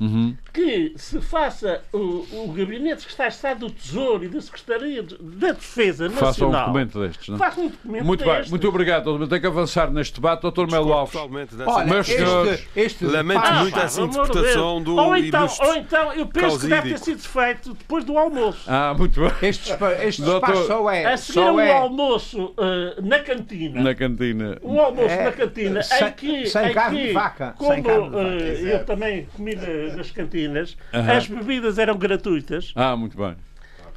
[0.00, 0.36] Uhum.
[0.52, 5.02] que se faça o, o gabinete que está a Estado do Tesouro e da Secretaria
[5.02, 6.60] de- da Defesa Faça um Nacional.
[6.66, 7.28] documento destes.
[7.28, 7.34] Não?
[7.36, 7.38] é?
[7.38, 8.50] Faça um documento Muito bem, destes.
[8.50, 9.10] muito obrigado.
[9.10, 9.26] Milton.
[9.28, 10.42] Tem que avançar neste debate.
[10.50, 10.70] Dr.
[10.70, 11.14] Melo Alves.
[11.16, 15.74] Olha, Meus senhores, este, este lamento debate- muito pá, essa interpretação do ou então, ou
[15.76, 18.64] então, eu penso que deve ter sido feito depois do almoço.
[18.66, 19.32] Ah, muito bem.
[19.42, 19.72] Este,
[20.04, 21.04] este Doutor- despacho só é.
[21.12, 23.80] a seguir só um é almoço eh, na cantina.
[23.82, 24.58] Na cantina.
[24.62, 27.72] Um almoço É, na cantina sem- em que, sem em carne que, de vaca, como
[27.74, 29.56] sem carne de vaca, eh, eu também comi
[29.94, 32.72] nas cantinas, as bebidas eram gratuitas.
[32.74, 33.36] Ah, muito bem.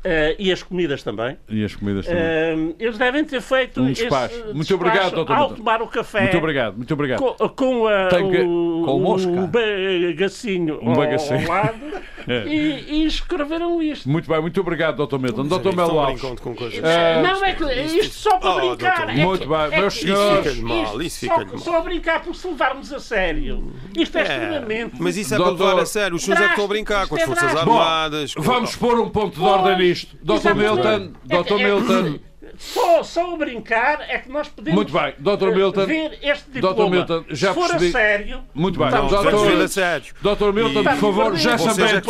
[0.03, 1.37] Eh, e as comidas também.
[1.49, 2.21] E as comidas também.
[2.21, 4.35] Eh, eles devem ter feito Um esse despacho.
[4.45, 6.21] Muito despacho obrigado, doutor ao tomar o café.
[6.21, 7.19] Muito obrigado, muito obrigado.
[7.19, 9.29] Com, com, a, que- o, com mosca.
[9.31, 11.51] o bagacinho, Um ao- bagacinho.
[11.51, 11.79] ao lado
[12.27, 12.45] É.
[12.47, 14.07] e, e escreveram isto.
[14.07, 15.17] Muito bem, muito obrigado, Dr.
[15.17, 15.43] Milton.
[15.47, 15.55] Dr.
[15.55, 16.21] Estão Melo Alves.
[16.39, 16.79] com coisas.
[16.83, 17.63] Eh, não é que
[17.97, 18.95] isto só para Oh, brincar.
[18.97, 19.57] doutor, é que- muito bem.
[19.71, 21.59] é Meus senhores- isto- Isso fica-lhe mal, isto isso só, fica-lhe mal.
[21.59, 23.73] só a brincar porque se levarmos a sério.
[23.97, 24.95] Isto é, É, extremamente.
[24.99, 26.15] mas isso é Doutor- para levar a sério.
[26.15, 27.71] Os senhores é que estão a brincar com as é Forças drástico.
[27.71, 28.33] Armadas.
[28.35, 29.77] com- Vamos pôr um ponto de ordem
[30.23, 30.33] Dr.
[30.33, 30.57] Exatamente.
[30.73, 31.53] Milton, É Dr.
[31.53, 32.19] é Milton.
[32.57, 35.47] Só, só a brincar é que nós podemos Muito bem, Dr.
[35.47, 35.85] eh, Milton.
[35.85, 36.67] ver este Dr.
[36.67, 36.89] diploma.
[36.89, 37.87] Milton, já Se for percebi.
[37.87, 38.91] a sério, Muito bem.
[38.91, 39.67] Não, ver a Dr.
[39.67, 40.13] sério.
[40.21, 40.53] Dr.
[40.53, 42.01] Milton, por favor, já sabendo.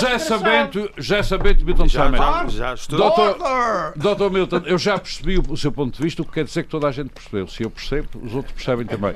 [0.00, 2.98] Já sabendo, já sabendo, Milton Já, já, já estou.
[2.98, 3.92] Doutor-!
[3.96, 4.30] Dr.
[4.30, 6.68] Milton, eu já percebi o, o seu ponto de vista, o que quer dizer que
[6.68, 7.46] toda a gente percebeu.
[7.46, 9.14] Se eu percebo, os outros percebem também.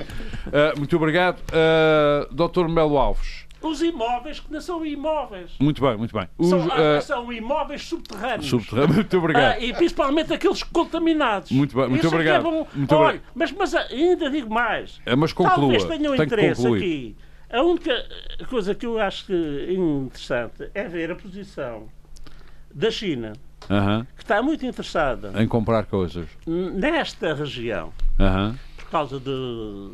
[0.52, 1.38] Ah, muito obrigado.
[1.50, 2.68] Uh, Dr.
[2.68, 3.45] Melo Alves.
[3.68, 5.52] Os imóveis que não são imóveis.
[5.60, 6.28] Muito bem, muito bem.
[6.38, 8.46] Os, São, ah, são imóveis subterrâneos.
[8.46, 9.52] subterrâneo, muito obrigado.
[9.54, 11.50] Ah, e principalmente aqueles contaminados.
[11.50, 12.46] Muito bem, muito Isso é obrigado.
[12.46, 12.66] É.
[12.74, 13.22] Muito Olha, obrigado.
[13.34, 15.00] mas, mas ainda digo mais.
[15.06, 15.56] É, mas conclua.
[15.56, 17.16] Talvez tenham Tem interesse aqui.
[17.50, 17.94] A única
[18.50, 21.88] coisa que eu acho que interessante é ver a posição
[22.74, 23.32] da China,
[23.70, 24.06] Aham.
[24.16, 26.26] que está muito interessada Em comprar coisas.
[26.46, 28.58] nesta região, Aham.
[28.76, 29.90] por causa de,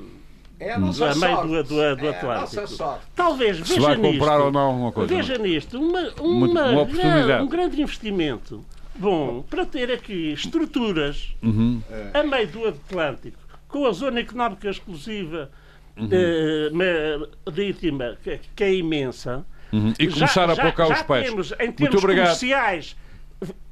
[0.62, 1.46] É a do nossa meio sorte.
[1.48, 2.26] do, do, do É a nossa
[2.60, 2.66] Atlântico.
[2.68, 3.04] sorte.
[3.16, 5.14] Talvez Se veja vai nisto, comprar ou não alguma coisa.
[5.14, 7.42] veja nisto uma, Uma- uma, uma oportunidade.
[7.44, 11.80] um grande investimento bom para ter aqui estruturas Uhum.
[12.14, 15.50] a meio do Atlântico, com a zona económica exclusiva
[15.96, 16.08] Uhum.
[16.10, 19.44] eh, ma- marítima, que, que é imensa.
[19.72, 19.92] Uhum.
[19.98, 21.28] E começar a já- pôr cá os pés.
[21.28, 22.94] temos, em termos comerciais,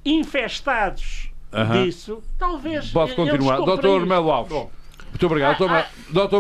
[0.05, 1.31] infestados
[1.85, 2.91] disso, talvez.
[2.91, 3.57] Pode continuar.
[3.59, 4.09] Doutor isto.
[4.09, 4.67] Melo Alves.
[5.21, 5.65] Muito obrigado.
[5.67, 5.87] Ah,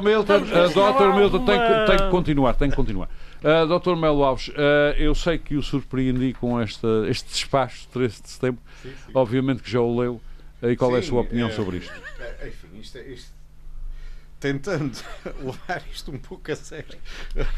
[0.03, 1.03] Milton, uh, se não Dr.
[1.03, 2.55] há Milton tem, tem que continuar.
[2.55, 3.11] Tem que continuar.
[3.45, 3.95] Uh, Dr.
[3.95, 4.53] Melo Alves, uh,
[4.97, 8.61] eu sei que o surpreendi com esta, este despacho de 13 de setembro.
[9.13, 10.21] Obviamente que já o leu.
[10.63, 11.93] E qual é a Sim, sua opinião é- sobre isto?
[12.21, 13.33] é- Enfim, isto, é- isto-
[14.41, 14.97] tentando
[15.39, 16.99] levar isto um pouco a sério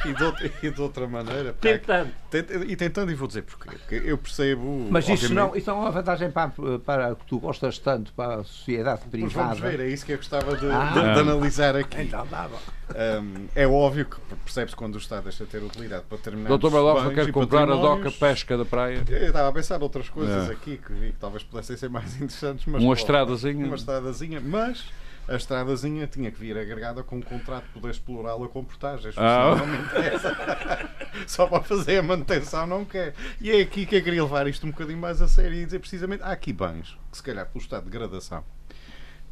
[0.04, 1.52] e de outra, e de outra maneira.
[1.52, 2.10] pá, tentando.
[2.28, 3.70] tenta- e tentando, e vou dizer porquê.
[3.78, 4.88] Porque eu percebo.
[4.90, 6.50] Mas isso não, isso não é uma vantagem para,
[6.84, 9.76] para que tu gostas tanto para a sociedade Pois vamos privada.
[9.76, 10.90] ver, é isso que eu gostava de, Ah.
[10.92, 12.02] de- de analisar aqui.
[12.02, 12.56] Então dava.
[12.94, 16.50] Um, é óbvio que percebe-se quando o Estado deixa de ter utilidade para terminar.
[16.50, 19.02] Alves, eu quero comprar a doca pesca da praia.
[19.08, 20.52] Eu estava a pensar outras coisas É.
[20.52, 22.66] aqui que vi que talvez pudessem ser mais interessantes.
[22.66, 23.64] Mas, Uma pô, estradazinha.
[23.66, 24.84] Uma estradazinha, mas
[25.28, 29.14] a estradazinha tinha que vir agregada com um contrato de poder explorá-la com portagens.
[29.16, 29.54] Ah.
[29.56, 30.90] não me interessa.
[31.26, 33.14] Só para fazer a manutenção não quer.
[33.40, 35.78] E é aqui que eu queria levar isto um bocadinho mais a sério e dizer
[35.78, 38.44] precisamente: há aqui bens que, se calhar, pelo estado de degradação.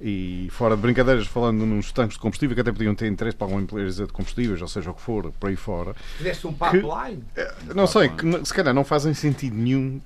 [0.02, 3.44] E fora de brincadeiras, falando nos tanques de combustível, que até podiam ter interesse para
[3.44, 7.22] alguma empresa de combustíveis, ou seja, o que for, por aí fora, Fizeste um pipeline.
[7.74, 10.00] não sei, que se calhar não fazem sentido nenhum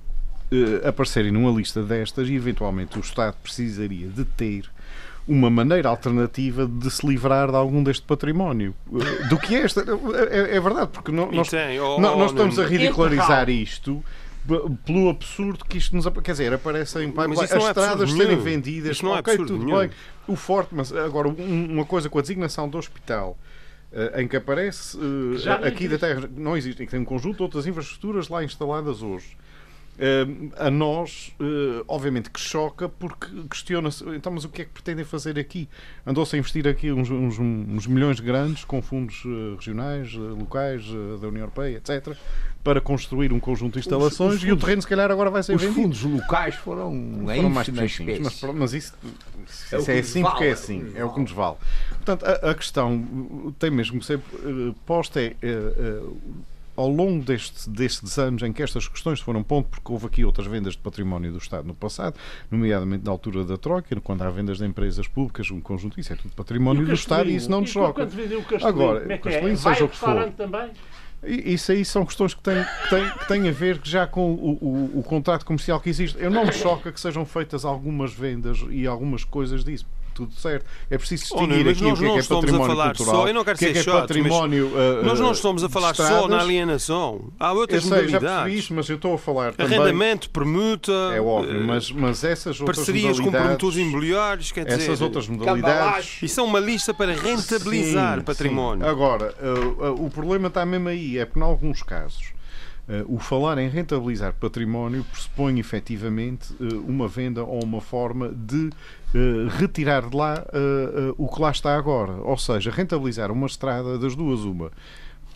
[0.51, 4.69] eh, aparecerem numa lista destas e eventualmente o Estado precisaria de ter
[5.27, 8.75] uma maneira alternativa de se livrar de algum deste património.
[8.93, 9.81] Eh, Do que esta.
[10.31, 14.05] É, é verdade, porque E nós, tem, oh, no- oh, nós estamos a ridicularizar isto
[14.45, 18.27] b- pelo absurdo que isto nos quer dizer, aparecem Mas as não é estradas serem
[18.29, 18.43] nenhum.
[18.43, 19.79] vendidas, Isso não é ok, absurdo tudo nenhum.
[19.81, 19.91] bem.
[20.29, 23.39] O forte, mas agora um- uma coisa com a designação do hospital
[23.93, 27.01] eh, em que aparece eh, já não aqui da Terra não existe, em que tem
[27.01, 29.37] um conjunto de outras infraestruturas lá instaladas hoje.
[30.59, 35.05] A nós, eh, obviamente que choca, porque questiona-se então, mas o que é que pretendem
[35.05, 35.69] fazer aqui?
[36.05, 40.85] Andou-se a investir aqui uns, uns- uns milhões grandes com fundos eh, regionais, eh, locais,
[41.21, 42.17] da União Europeia, etc.,
[42.65, 45.55] para construir um conjunto de instalações os e o terreno, se calhar, agora vai ser
[45.55, 45.81] Os vendido.
[45.83, 46.91] fundos locais foram,
[47.37, 48.95] Foram mais pequenos, mas, mas isso,
[49.71, 51.57] É isso é assim vale, porque é é assim, é o que nos vale.
[51.91, 54.19] Portanto, a, a questão tem mesmo que ser
[54.87, 56.19] posta é uh, uh,
[56.77, 60.47] ao longo deste, destes anos em que estas questões foram pondo, porque houve aqui outras
[60.47, 62.17] vendas de património do Estado no passado,
[62.51, 66.17] nomeadamente na altura da Troika, quando há vendas de empresas públicas, um conjunto, isso é
[66.17, 68.03] tudo património do Estado e isso não nos choca.
[68.03, 69.33] O Castelinho, Agora, é que é?
[69.33, 70.33] Castelinho, seja o que for.
[70.33, 70.71] também?
[71.27, 74.59] Isso aí são questões que têm, que têm, que têm a ver já com o,
[74.61, 76.19] o, o contrato comercial que existe.
[76.21, 79.87] Eu não me choca que sejam feitas algumas vendas e algumas coisas disso.
[80.15, 80.65] Tudo certo.
[80.89, 82.47] É preciso Oh, distinguir mas aqui o nós que é, não que é estamos a
[82.47, 84.03] património falar cultural, só- eu não quero o que é ser que é chato, mas
[84.07, 86.41] património uh, Nós não uh, estamos a falar de só na estradas.
[86.45, 87.33] alienação.
[87.41, 88.59] Há Eu outras sei, já percebi modalidades.
[88.59, 89.77] isso, mas eu estou a falar também...
[89.79, 94.83] Arrendamento, permuta, É óbvio, eh, mas, mas essas outras parcerias com promotores imobiliários, quer dizer,
[94.83, 96.23] Essas outras modalidades...
[96.23, 98.85] isso é uma lista para rentabilizar Sim, património.
[98.85, 98.91] sim.
[98.91, 102.34] Agora, uh, uh, o problema está mesmo aí, é porque, em alguns casos, uh,
[103.07, 108.69] o falar em rentabilizar património pressupõe efetivamente uh, uma venda ou uma forma de
[109.15, 110.45] uh, retirar de lá
[111.17, 112.13] o que lá está agora.
[112.13, 114.71] Ou seja, rentabilizar uma estrada das duas, uma.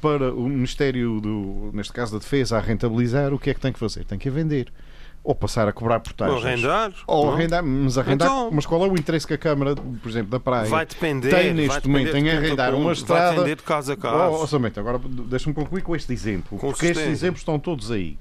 [0.01, 3.73] Para o Ministério, do, neste caso da Defesa, a rentabilizar, o que é que tem
[3.73, 4.05] que fazer?
[4.05, 4.73] Tem que a vender.
[5.25, 6.45] Ou passar a cobrar Ou portagens.
[6.45, 6.93] arrendar.
[7.07, 7.33] Ou não?
[7.35, 8.29] arrendar, mas arrendar.
[8.29, 11.29] Então- mas qual é o interesse que a Câmara, por exemplo, da Praia Vai depender.
[11.31, 13.23] tem neste momento em arrendar uma estrada.
[13.27, 14.43] Vai depender de caso a Oh, caso.
[14.43, 18.17] oh, somente, agora deixa-me concluir com este exemplo, porque estes exemplos estão todos aí.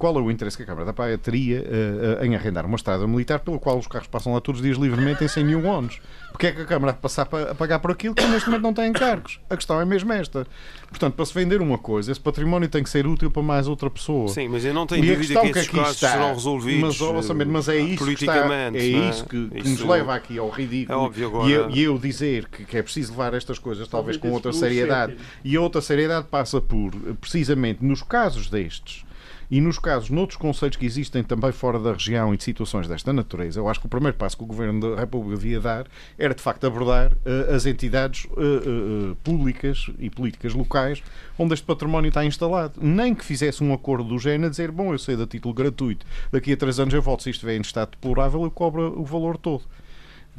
[0.00, 2.76] Qual é o interesse que a Câmara da Praia teria eh, eh, em arrendar uma
[2.76, 5.62] estrada militar pela qual os carros passam lá todos os dias livremente em 100 mil
[5.66, 6.00] ONUs?
[6.32, 8.48] Porque é que a Câmara há de passar pa- a pagar por aquilo que neste
[8.48, 9.38] momento não tem encargos?
[9.50, 10.46] A questão é mesmo esta.
[10.88, 13.90] Portanto, para se vender uma coisa, esse património tem que ser útil para mais outra
[13.90, 14.28] pessoa.
[14.28, 16.12] Sim, mas eu não tenho E a dúvida questão que que esses aqui casos está,
[16.12, 18.78] serão resolvidos mas, Samir, mas é isso que está, politicamente.
[18.78, 20.98] é não isso que, que nos Isso- leva aqui ao ridículo.
[20.98, 21.48] É óbvio agora.
[21.48, 24.50] E eu, e eu dizer que, que é preciso levar estas coisas talvez com outra
[24.52, 25.16] seriedade.
[25.44, 29.04] E a outra seriedade passa por, precisamente, nos casos destes,
[29.50, 33.12] e nos casos, noutros conceitos que existem também fora da região e de situações desta
[33.12, 35.86] natureza, eu acho que o primeiro passo que o Governo da República devia dar
[36.16, 41.02] era, de facto, abordar eh, as entidades eh, eh, públicas e políticas locais
[41.38, 42.74] onde este património está instalado.
[42.80, 46.06] Nem que fizesse um acordo do género a dizer, bom, eu sei a título gratuito,
[46.30, 49.04] daqui a três anos eu volto, se isto estiver em estado deplorável, eu cobro o
[49.04, 49.64] valor todo.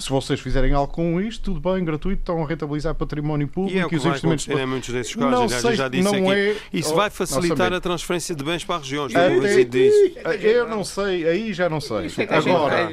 [0.02, 3.80] Se vocês fizerem algo com isto, tudo bem, gratuito, estão a rentabilizar património público E
[3.80, 4.48] é o que e os vai investimentos.
[4.64, 5.32] em muitos desses casos.
[5.32, 6.40] Não aliás, sei, eu já disse não aqui.
[6.40, 9.16] é- Isso vai facilitar a transferência de bens para as regiões.
[9.16, 10.14] Até- Não preciso disso.
[10.42, 12.08] Eu não sei, aí já não sei.
[12.18, 12.90] É Agora,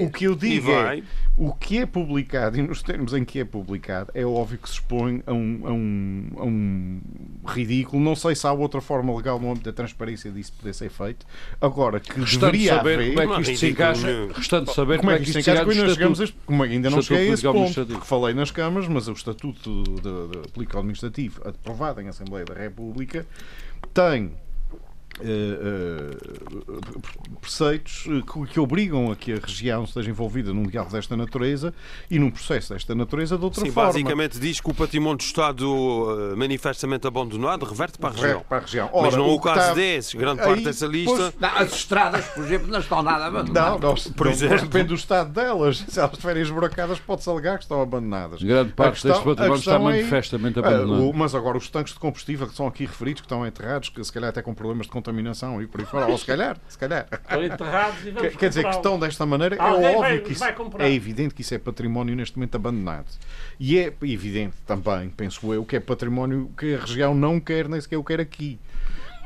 [0.00, 1.02] o, o que eu E digo é.
[1.36, 4.76] O que é publicado e nos termos em que é publicado, é óbvio que se
[4.76, 7.00] expõe a um, a um, a um
[7.46, 8.02] ridículo.
[8.02, 11.26] Não sei se há outra forma legal no âmbito da transparência disso poder ser feito.
[11.60, 13.14] Agora, que Restante deveria saber haver...
[13.14, 14.28] como é que isto se encaixa.
[14.34, 16.34] Restante saber Como é que isto se encaixa?
[16.46, 18.00] como é que ainda não cheguei a esse ponto.
[18.00, 22.54] Falei nas câmaras, mas o Estatuto de, de, de Político Administrativo, aprovado em Assembleia da
[22.54, 23.26] República,
[23.92, 24.32] tem
[27.40, 31.72] preceitos eh, que, que obrigam a que a região esteja envolvida num diálogo desta natureza
[32.10, 33.88] e num processo desta natureza de outra Sim, forma.
[33.92, 38.40] basicamente diz que o património do Estado uh, manifestamente abandonado reverte para a região.
[38.48, 38.90] Para a região.
[38.92, 40.14] Mas Ora, não é o que caso está- desses.
[40.14, 41.16] Grande Aí, parte dessa lista.
[41.16, 44.06] pois, Não, as estradas, por exemplo, não estão nada Não, abandonadas.
[44.06, 44.58] não, Por não, exemplo.
[44.60, 45.78] depende do estado delas.
[45.88, 48.42] Se elas estiverem esburacadas, pode-se alegar que estão abandonadas.
[48.42, 51.12] Grande parte questão- deste património está é- manifestamente abandonado.
[51.14, 54.12] mas agora os tanques de combustível que são aqui referidos, que estão enterrados, que se
[54.12, 57.06] calhar até com problemas de contaminação e por aí fora, ou se calhar, se calhar.
[57.12, 60.32] Estão enterrados e vamos Quer, dizer, que estão desta maneira, Alguém é óbvio vai- que
[60.32, 60.44] isso
[60.78, 63.06] é evidente que isso é património neste momento abandonado.
[63.58, 67.80] E é evidente também, penso eu, que é património que a região não quer, nem
[67.80, 68.58] sequer o quer aqui.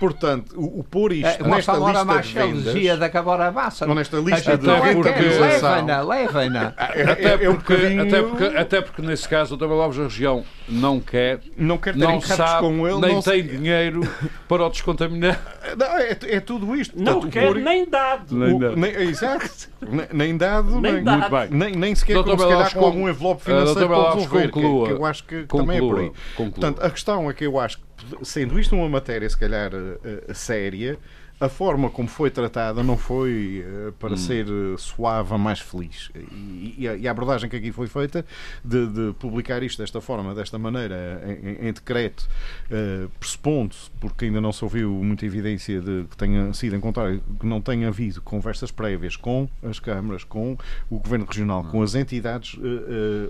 [0.00, 2.98] Portanto, o, o pôr isto É, nesta lista de vendas...
[2.98, 3.86] da Cabora Bassa.
[3.86, 6.66] Ou nesta lista de não porque- quer, levem-na, levem-na.
[6.68, 10.04] Até é- é um bocadinho- até, porque, até porque, nesse caso, o Também Alves da
[10.04, 14.00] região não quer, não quer ter não sabe, com ele, nem não tem se- dinheiro
[14.48, 15.38] para o descontaminar.
[15.76, 16.96] Não, é, é tudo isto.
[16.96, 18.34] Não Portanto, o quer pôr- nem dado.
[18.34, 18.76] Nem o- dado.
[18.76, 19.68] nem- exato.
[19.86, 21.18] Nem, nem dado, Nem nem, dado.
[21.18, 21.48] Muito bem.
[21.50, 24.48] nem, nem sequer Doutor como se calhar com algum envelope Ah, financeiro para resolver, que,
[24.52, 24.86] conclua.
[24.88, 26.06] que eu acho que também é por aí.
[26.06, 26.50] Conclua, conclua.
[26.52, 27.84] Portanto, a questão é que eu acho que,
[28.22, 30.98] sendo isto uma matéria, se calhar, eh, eh, séria,
[31.40, 36.10] a forma como foi tratada não foi eh, para ser eh, suave mais feliz.
[36.14, 38.26] E, e a, e a abordagem que aqui foi feita
[38.62, 42.28] de, de publicar isto desta forma, desta maneira, em, em decreto,
[42.70, 47.22] eh, pressupondo-se, porque ainda não se ouviu muita evidência de que tenha sido em contrário,
[47.40, 50.58] que não tenha havido conversas prévias com as câmaras, com
[50.90, 52.58] o Governo Regional, com as entidades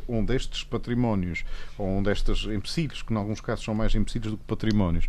[0.09, 1.45] onde estes patrimónios,
[1.79, 5.09] ou onde estes empecilhos, que em alguns casos são mais empecilhos do que patrimónios,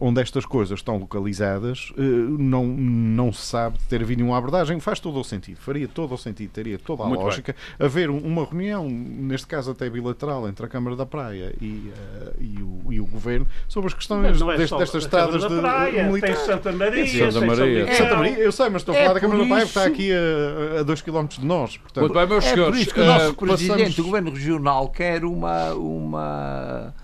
[0.00, 4.78] onde estas coisas estão localizadas, não, não se sabe de ter havido uma abordagem.
[4.80, 8.18] Faz todo o sentido, faria todo o sentido, teria toda a Muito lógica haver um-
[8.18, 12.92] uma reunião, neste caso até bilateral, entre a Câmara da Praia e, eh, e, o,
[12.92, 16.34] e o Governo, sobre as questões é deste- destas estradas da de Praia, Tem.
[16.36, 17.80] Santa Maria, Santa tem São Maria.
[17.80, 17.94] Miguel.
[17.96, 19.78] Santa Maria, eu sei, mas estou a É falar da Câmara da por Praia porque
[19.78, 21.76] está aqui a 2 km de nós.
[21.76, 22.80] Portanto, Muito bem, meus É por senhores.
[22.80, 26.94] isso que o nosso eh, Presidente passamos- do Governo Regional quer uma, uma,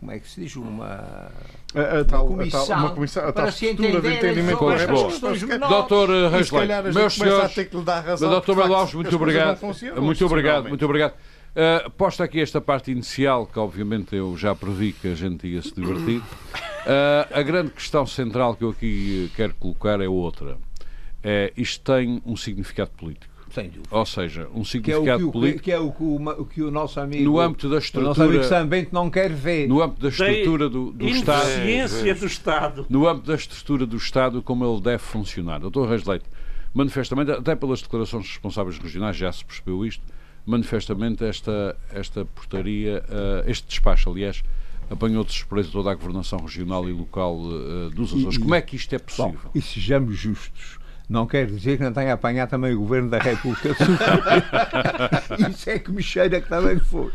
[0.00, 0.56] como é que se diz?
[0.56, 1.30] Uma.
[1.74, 4.30] A, a tal, comissão a tal, uma comissão, a tal para se estrutura de entenderem
[4.32, 5.28] entendimento estas correto.
[5.28, 5.60] questões.
[5.60, 8.30] Doutor E Reisleito, gente meus senhores, ter que lhe dar razão.
[8.30, 9.60] Doutor facto, Malós, muito as obrigado.
[10.00, 11.14] Muito obrigado, muito obrigado.
[11.52, 15.60] Uh, posta aqui esta parte inicial, que obviamente eu já previ que a gente ia
[15.60, 16.18] se divertir.
[16.18, 20.56] Uh, a grande questão central que eu aqui eh, quero colocar é outra.
[21.22, 23.31] É, isto tem um significado político.
[23.54, 23.88] Sem dúvida.
[23.90, 26.16] Ou seja, um Que é o significado que o, político que, é o, que o,
[26.16, 27.24] o que o nosso amigo.
[27.24, 29.68] no âmbito da o nosso amigo estrutura, Sam Bento não quer ver.
[29.68, 31.46] no âmbito da estrutura do, do Estado.
[32.20, 32.86] Do Estado.
[32.88, 35.58] no âmbito da estrutura do Estado, como ele deve funcionar.
[35.60, 36.24] Doutor Reis Leite,
[36.72, 40.02] manifestamente, até pelas declarações dos responsáveis regionais já se percebeu isto,
[40.46, 44.42] manifestamente esta, esta portaria, eh, este despacho, aliás,
[44.90, 47.38] apanhou de surpresa toda a governação regional e local
[47.90, 48.36] eh, dos Açores.
[48.36, 49.50] E- Como é que isto é Bom, possível?
[49.54, 50.78] e sejamos justos.
[51.12, 53.76] Não quer dizer que não tenha apanhado também o Governo da República.
[55.50, 57.10] Isso é que me cheira que também foi.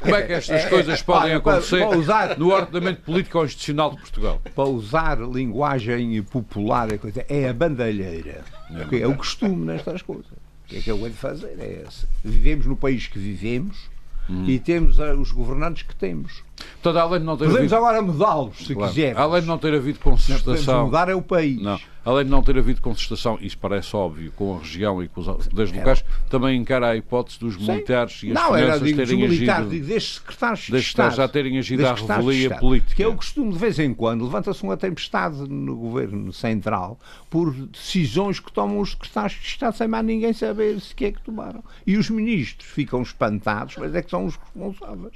[0.00, 3.00] Como é que estas é- coisas é- podem olha, para- acontecer para usar- no ordenamento
[3.02, 4.40] político constitucional de Portugal?
[4.54, 8.42] Para usar linguagem popular, a coisa, é a bandalheira.
[8.72, 10.30] Porque é o costume nestas coisas.
[10.30, 11.56] O que é que eu vou de fazer?
[11.58, 12.06] É esse.
[12.24, 13.90] Vivemos no país que vivemos
[14.28, 16.42] e temos ah, os governantes que temos.
[16.82, 19.20] Portanto, além de não ter Podemos havido, agora mudá-los, se claro, quisermos.
[19.20, 21.60] além de não ter havido Podemos concertação, mudar é o país.
[21.60, 21.78] Não.
[22.04, 25.46] Além de não ter havido concertação, isso parece óbvio, com a região e com os
[25.46, 28.98] poderes É locais, também encara a hipótese dos militares e as não, era finanças digo,
[28.98, 29.70] dos terem militares, agido.
[29.70, 31.14] digo, destes secretários de Estado.
[31.14, 32.94] já terem agido à revelia política.
[32.94, 36.98] Que é o costume, de vez em quando, levanta-se uma tempestade no governo central
[37.30, 41.12] por decisões que tomam os secretários de Estado sem mais ninguém saber se que é
[41.12, 41.62] que tomaram.
[41.86, 45.14] E os ministros ficam espantados, mas é que são os responsáveis.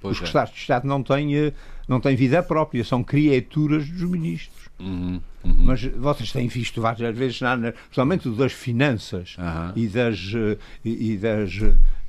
[0.00, 0.26] Pois os é.
[0.26, 1.52] secretários de Estado não têm, eh,
[1.86, 4.67] não têm vida própria, são criaturas dos ministros.
[4.80, 9.72] Uhum, Mas vocês têm visto várias vezes, na, principalmente das finanças Aham.
[9.74, 11.50] e das, eh, e, e das,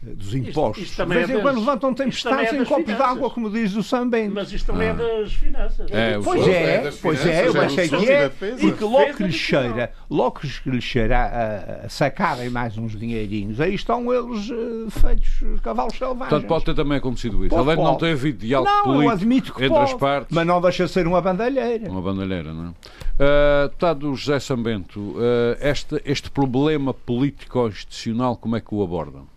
[0.02, 0.84] dos impostos.
[0.84, 2.82] isto de também vez é em quando das- levantam isto tempestades é em das copo
[2.82, 3.06] finanças.
[3.06, 4.34] d'água, como diz o Sambento.
[4.34, 5.92] Mas isto também é das finanças.
[5.92, 8.30] É, o Pois Sim, é, é pois finanças, é, eu é achei que e é,
[8.30, 13.60] porque logo que lhe cheira, logo que lhe cheira a, a sacarem mais uns dinheirinhos,
[13.60, 16.30] aí estão eles eh, feitos cavalos selvagens.
[16.30, 17.50] Portanto, pode ter também acontecido isso.
[17.56, 20.00] Pode, Além de não ter havido diálogo não, eu político admito que entre pode, as
[20.00, 20.36] partes.
[20.36, 21.90] mas não deixa de ser uma bandalheira.
[21.92, 22.70] Uma bandalheira, não é?
[22.70, 25.18] Uh, deputado José Sambento, uh,
[25.60, 29.28] este, este problema político-constitucional, como é que o abordam?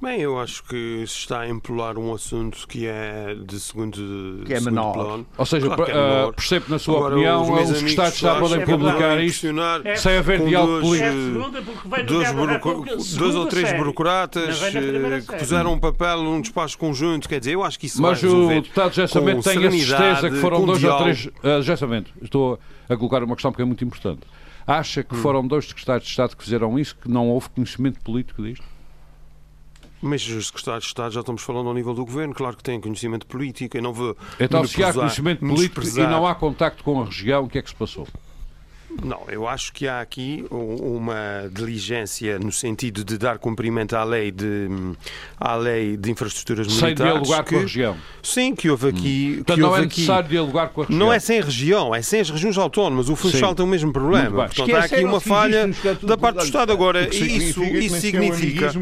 [0.00, 4.52] Bem, eu acho que se está a empolar um assunto que é de segundo, Que
[4.54, 4.92] é segundo menor.
[4.92, 5.26] plano.
[5.36, 6.32] Ou seja, Claro que é uh, menor.
[6.34, 9.46] percebo na sua Agora, opinião, os os Estados já podem que publicar isto
[9.84, 9.96] É.
[9.96, 11.96] sem haver diálogo dois, político.
[11.96, 13.78] É Dois, dois ou três série.
[13.78, 17.28] burocratas eh, que puseram um papel num despacho conjunto.
[17.28, 20.30] Quer dizer, eu acho que isso Mas vai o deputado Sambento tem a certeza serenidade,
[20.30, 21.26] que foram dois ou três.
[21.26, 22.56] Uh, José Sambento, estou
[22.88, 24.20] a colocar uma questão porque é muito importante.
[24.64, 25.04] Acha Hum.
[25.08, 28.64] que foram dois secretários de Estado que fizeram isso, que não houve conhecimento político disto?
[30.00, 32.80] Mas os secretários de Estado já estamos falando ao nível do governo, claro que têm
[32.80, 33.76] conhecimento político.
[33.76, 37.44] Eu não vou Então, se há conhecimento político e não há contacto com a região,
[37.44, 38.06] o que é que se passou?
[39.02, 44.30] Não, eu acho que há aqui uma diligência no sentido de dar cumprimento à lei
[44.30, 44.68] de,
[45.38, 47.12] à lei de infraestruturas Sem militares.
[47.12, 47.96] dialogar que, com a região.
[48.22, 49.34] Sim, que houve aqui.
[49.36, 50.98] Portanto, que não houve é aqui, necessário dialogar com a região.
[50.98, 53.08] Não é sem região, é sem as regiões autónomas.
[53.08, 53.54] O Funchal Sim.
[53.54, 54.46] tem o mesmo problema.
[54.46, 56.72] Portanto, há aqui Esqueceram-se uma falha estatuto da parte do Estado.
[56.72, 58.72] Agora, isso, significa que nem isso significa.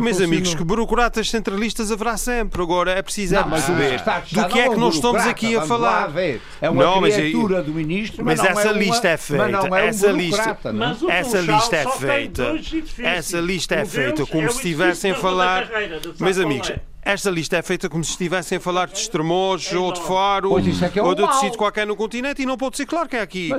[0.00, 2.62] Meus amigos, que burocratas centralistas haverá sempre.
[2.62, 4.00] Agora é preciso é Não, perceber
[4.32, 6.12] do que é que nós estamos aqui a falar.
[6.60, 9.08] É uma Não, mas aí- criatura do ministro, mas, Mas não essa é uma, lista
[9.08, 10.72] é Mas feita, não é essa um lista- é?
[10.72, 12.54] Mas o Essa lista é feita.
[13.02, 15.68] Essa lista é feita deles como é se estivessem a falar.
[15.68, 16.82] Carreira, Meus amigos, Paulo.
[17.02, 20.00] esta lista é feita como se estivessem a falar de Estremoz ou de.
[20.00, 23.08] Faro é é ou de outro sítio qualquer no continente e não pode ser claro
[23.08, 23.50] que há aqui,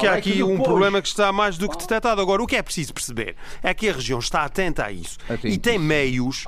[0.00, 2.20] que há é que aqui um problema que está mais do que detectado.
[2.20, 5.56] Agora, o que é preciso perceber é que a região está atenta a isso e
[5.58, 6.46] tem meios.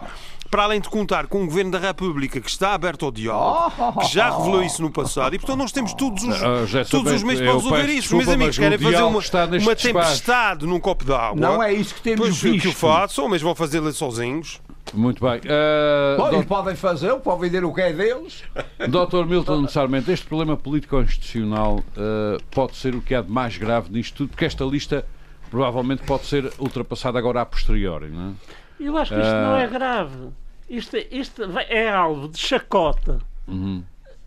[0.50, 4.12] Para além de contar com um Governo da República que está aberto ao diálogo, que
[4.14, 7.22] já revelou isso no passado, e portanto nós temos todos os, Ah, já todos os
[7.22, 8.16] meios para resolver isso.
[8.16, 9.76] Meus amigos, querem fazer uma, uma despacho.
[9.82, 11.40] tempestade num copo d'água.
[11.40, 12.78] Não é isso que temos Pois que, que o visto.
[12.78, 14.60] façam, mas vão fazê-lo sozinhos.
[14.94, 15.38] Muito bem.
[15.40, 18.44] Uh, Bom, e doutor- podem fazer, podem ver o que é deles.
[18.78, 19.24] Dr.
[19.26, 24.14] Milton Sarmento, este problema político-constitucional uh, pode ser o que há de mais grave nisto
[24.18, 25.04] tudo, porque esta lista
[25.50, 28.32] provavelmente pode ser ultrapassada agora a posteriori, não é?
[28.78, 29.42] Eu acho que isto Ah.
[29.42, 30.30] não é grave.
[30.68, 33.82] Isto, é- isto é alvo de chacota Uhum.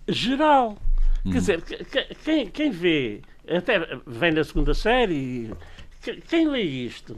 [0.07, 0.77] geral.
[1.23, 5.53] Quer dizer, que- que- quem, quem vê, até vem da segunda série,
[6.01, 7.17] que- quem lê isto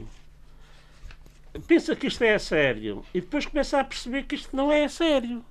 [1.66, 4.84] pensa que isto é a sério e depois começa a perceber que isto não é
[4.84, 5.44] a sério.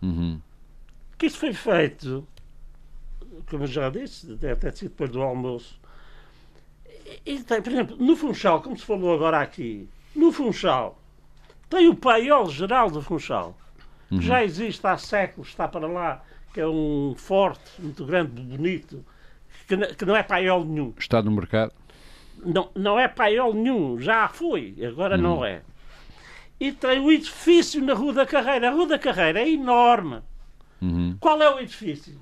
[0.00, 0.40] Uhum.
[1.18, 2.26] Que isto foi feito,
[3.50, 5.78] como eu já disse, deve ter sido depois do almoço.
[7.26, 11.00] E, e tem, por exemplo, no Funchal, como se falou agora aqui, no Funchal,
[11.68, 13.56] tem o paiol geral do Funchal.
[14.08, 19.04] que já existe há séculos, está para lá, que é um forte, muito grande, bonito,
[19.66, 20.94] que, que não é paiol nenhum.
[20.98, 21.72] Está no mercado?
[22.44, 25.62] Não, não é paiol nenhum, já foi, agora não é.
[26.60, 28.68] E tem o edifício na Rua da Carreira.
[28.68, 30.20] A Rua da Carreira é enorme.
[30.82, 31.16] Uhum.
[31.20, 32.20] Qual é o edifício?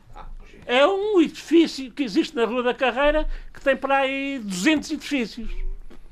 [0.67, 5.51] É um edifício que existe na Rua da Carreira que tem para aí 200 edifícios.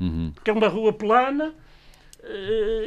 [0.00, 0.32] Uhum.
[0.42, 1.54] Que é uma rua plana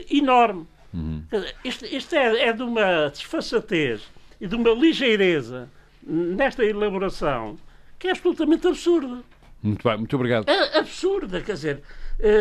[0.10, 0.68] enorme.
[0.94, 1.24] Uhum.
[1.64, 4.02] Isto, isto é, é de uma desfaçatez
[4.40, 5.70] e de uma ligeireza
[6.02, 7.58] nesta elaboração
[8.00, 9.22] que é absolutamente absurda.
[9.62, 10.48] Muito bem, muito obrigado.
[10.48, 11.84] É absurda, quer dizer,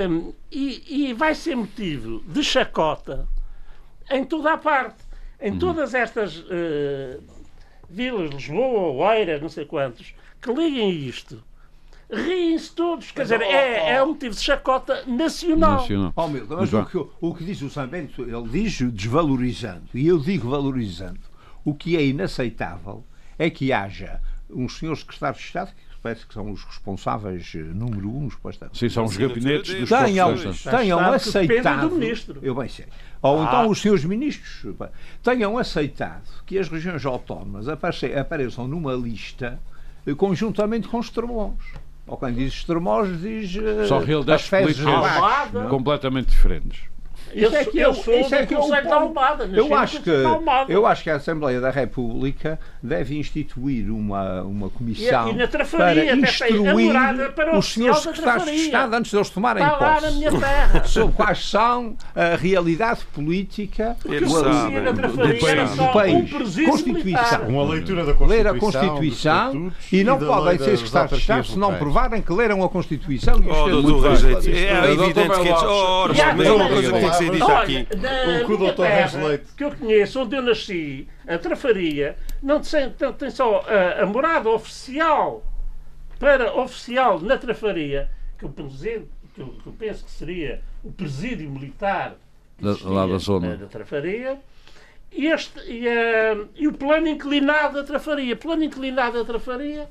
[0.08, 3.26] hum, e, e vai ser motivo de chacota
[4.10, 5.04] em toda a parte.
[5.40, 7.18] Em todas estas eh,
[7.90, 11.42] vilas, Lisboa, Oeiras, não sei quantos, que liguem isto.
[12.10, 15.80] Riem-se todos, quer dizer, é, é um motivo de chacota nacional.
[15.80, 16.12] Nacional.
[16.14, 20.06] Ó, Milton, mas o que, o que diz o São Bento, ele diz desvalorizando, e
[20.06, 21.18] eu digo valorizando.
[21.64, 23.04] O que é inaceitável
[23.36, 27.58] é que haja uns senhores secretários de Estado, que parece que são os responsáveis eh,
[27.58, 30.62] número um, supostamente, Sim, são os gabinetes dos tenham, professores.
[30.62, 31.88] tenham aceitado.
[31.88, 32.38] do ministro.
[32.40, 32.86] Eu bem sei.
[33.20, 34.76] Ou então os senhores ministros
[35.24, 39.60] tenham aceitado que as regiões autónomas apareçam numa lista
[40.06, 41.54] eh, conjuntamente com os termos.
[42.06, 46.95] Ou quem diz extremos diz eh, São realidades as fezes políticas completamente diferentes.
[47.34, 48.88] Eu, Isso é que eu é o- sou isso é que é o Conselho de
[48.88, 48.94] ponto.
[49.02, 49.46] Almada.
[49.46, 50.10] nasci Eu no acho, que,
[50.68, 55.62] eu acho que a Assembleia da República deve instituir uma, uma comissão E- e para
[56.16, 58.56] instruir para os senhores secretários de.
[58.56, 60.84] Estado antes de eles tomarem Está lá na posse minha terra.
[60.86, 67.48] sobre quais são a realidade política do- do, país, um Constituição.
[67.48, 68.26] Uma leitura da Constituição.
[68.26, 72.62] Ler a Constituição e não podem ser secretários de Estado se não provarem que leram
[72.64, 75.52] a Constituição e os Oh, é Doutor evidente que é.
[75.52, 75.62] Belos.
[75.64, 77.86] Oh, mas é uma coisa ser dita Olha, aqui.
[78.42, 78.82] O que o Dr.
[78.82, 83.30] Reis terra, Leite- que eu conheço, onde eu nasci, a Trafaria, não tem, tem, tem
[83.30, 85.42] só a, a morada oficial
[86.18, 88.08] para oficial na Trafaria,
[88.38, 88.78] que eu, penso-
[89.34, 92.14] que eu, que eu penso que seria o presídio militar
[92.56, 93.48] que Da- existia lá da zona.
[93.50, 94.38] na- da Trafaria.
[95.12, 98.34] E, este, e, eh, e o plano inclinado da Trafaria.
[98.36, 99.88] Plano inclinado da Trafaria,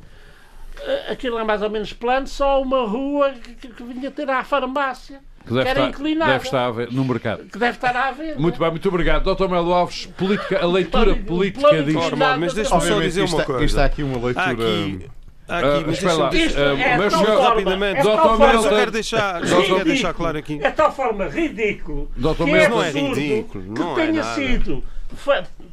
[0.82, 4.30] eh, aquilo é mais ou menos plano, só uma rua que, que- que vinha ter
[4.30, 7.43] à farmácia, Que deve, estar, inclinada, deve estar a ver no mercado.
[7.45, 8.39] que deve estar à venda.
[8.39, 9.35] Muito bem, muito obrigado.
[9.35, 9.47] Dr.
[9.47, 12.17] Melo Alves, política, a leitura Plano- política disto.
[12.17, 13.63] mas deixa-me só dizer uma está- coisa.
[13.65, 14.51] isto está aqui uma Há leitura.
[14.51, 15.05] aqui,
[15.47, 16.29] há Ah, aqui, mas espera lá.
[16.29, 17.99] deixa-me Isto Ah, é mas senhor- rapidamente.
[17.99, 18.05] é Dr.
[18.05, 19.75] tal Melo- forma- eu quero deixar, ridículo.
[19.75, 20.59] quero deixar claro aqui.
[20.63, 22.43] É de tal forma ridículo Dr.
[22.43, 24.33] que é Não é ridículo, que não é tenha nada.
[24.35, 24.83] sido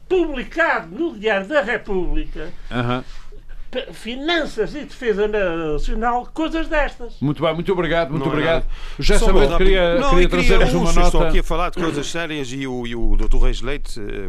[0.09, 3.03] publicado no Diário da República Aham.
[3.03, 3.22] p-
[3.93, 7.15] Finanças e Defesa Nacional, coisas destas.
[7.21, 8.63] Muito bem, muito obrigado, muito Não é obrigado.
[8.65, 8.75] nada.
[8.99, 9.99] Já sabendo, muito queria.
[9.99, 11.29] Não, queria eu trazer-vos um, uma Estou nota.
[11.29, 13.39] aqui a falar de coisas sérias e o, e o Dr.
[13.39, 14.29] Reis Leite eh,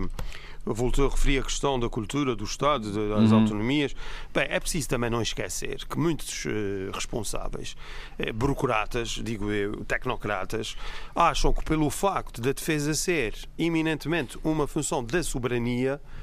[0.66, 3.40] voltou a referir a questão da cultura, do Estado, das Uhum.
[3.42, 3.94] autonomias.
[4.34, 7.76] Bem, é preciso também não esquecer que muitos eh, responsáveis,
[8.18, 10.78] eh, burocratas, digo eu, tecnocratas,
[11.14, 16.23] acham que pelo facto da defesa ser eminentemente uma função da soberania, eh,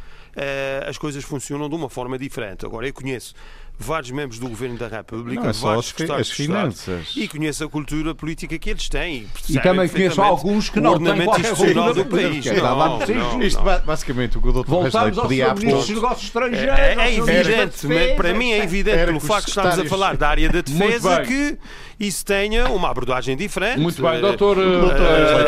[0.86, 2.64] as coisas funcionam de uma forma diferente.
[2.64, 3.34] Agora, eu conheço
[3.82, 7.12] vários membros do Governo da República, Não, é só vários as as finanças.
[7.16, 9.26] e conheço a cultura política que eles têm.
[9.48, 12.44] E também conheço alguns que não têm qualquer cultura do país.
[12.44, 13.64] Não, não, Isto, não.
[13.64, 14.68] ba- basicamente, o que o Dr.
[14.68, 15.58] Voltamos ao pedia Sr.
[15.58, 15.88] Ministro dos.
[16.02, 16.78] Negócios Estrangeiros.
[16.78, 18.14] É, é evidente, Defesa.
[18.16, 21.56] para mim é evidente, pelo facto de estarmos a falar da área da defesa, que
[21.98, 23.78] isso tenha uma abordagem diferente.
[23.80, 24.58] Muito bem, Eh, doutor.
[24.58, 24.62] eh,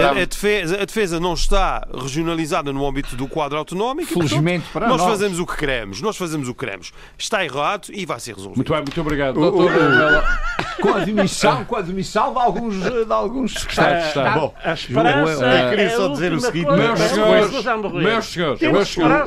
[0.00, 4.12] eh, a, a defesa, a defesa não está regionalizada no âmbito do quadro autonómico.
[4.12, 5.10] Felizmente para nós nós.
[5.10, 6.00] fazemos o que queremos.
[6.00, 6.92] Nós fazemos o que queremos.
[7.18, 8.56] Está errado e vai ser resolvido.
[8.56, 9.34] Muito bem, muito obrigado.
[9.34, 9.70] Doutor
[10.80, 14.40] Com a demissão, com a demissão de alguns, de alguns secretários de Está, Estado.
[14.40, 18.60] Bom, A esperança eu queria é só dizer o seguinte, meus senhores, meus senhores,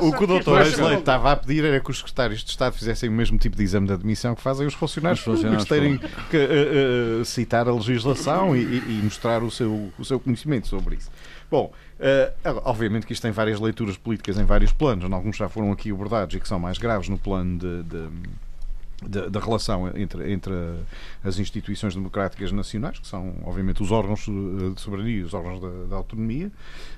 [0.02, 3.08] o que o vai Leite estava a pedir era que os secretários de Estado fizessem
[3.08, 6.26] o mesmo tipo de exame de admissão que fazem os funcionários Os funcionários públicos, terem
[6.30, 10.66] que eh, eh, citar a legislação e, e- e mostrar o seu, o seu conhecimento
[10.68, 11.10] sobre isso.
[11.50, 15.48] Bom, eh, agora, obviamente que isto tem várias leituras políticas em vários planos, alguns já
[15.48, 18.08] foram aqui abordados e que são mais graves no plano de- de
[19.08, 20.52] da, relação entre, entre
[21.22, 25.60] as instituições democráticas nacionais, que são, obviamente, os órgãos eh, de soberania e os órgãos
[25.60, 26.50] da, da autonomia,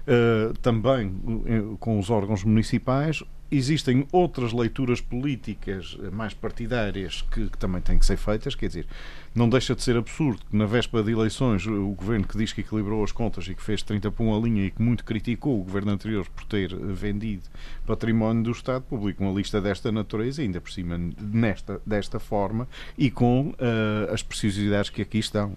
[0.06, 1.14] eh, também
[1.46, 7.98] eh, com os órgãos municipais, existem outras leituras políticas mais partidárias que, que, também têm
[7.98, 8.86] que ser feitas, quer dizer,
[9.34, 12.60] não deixa de ser absurdo que na véspera de eleições o governo que diz que
[12.60, 15.64] equilibrou as contas e que fez 30 por uma linha e que muito criticou o
[15.64, 17.42] governo anterior por ter vendido
[17.88, 22.68] património do Estado, publica uma lista desta natureza, ainda por cima nesta, desta forma
[22.98, 25.56] e com uh, as preciosidades que aqui estão,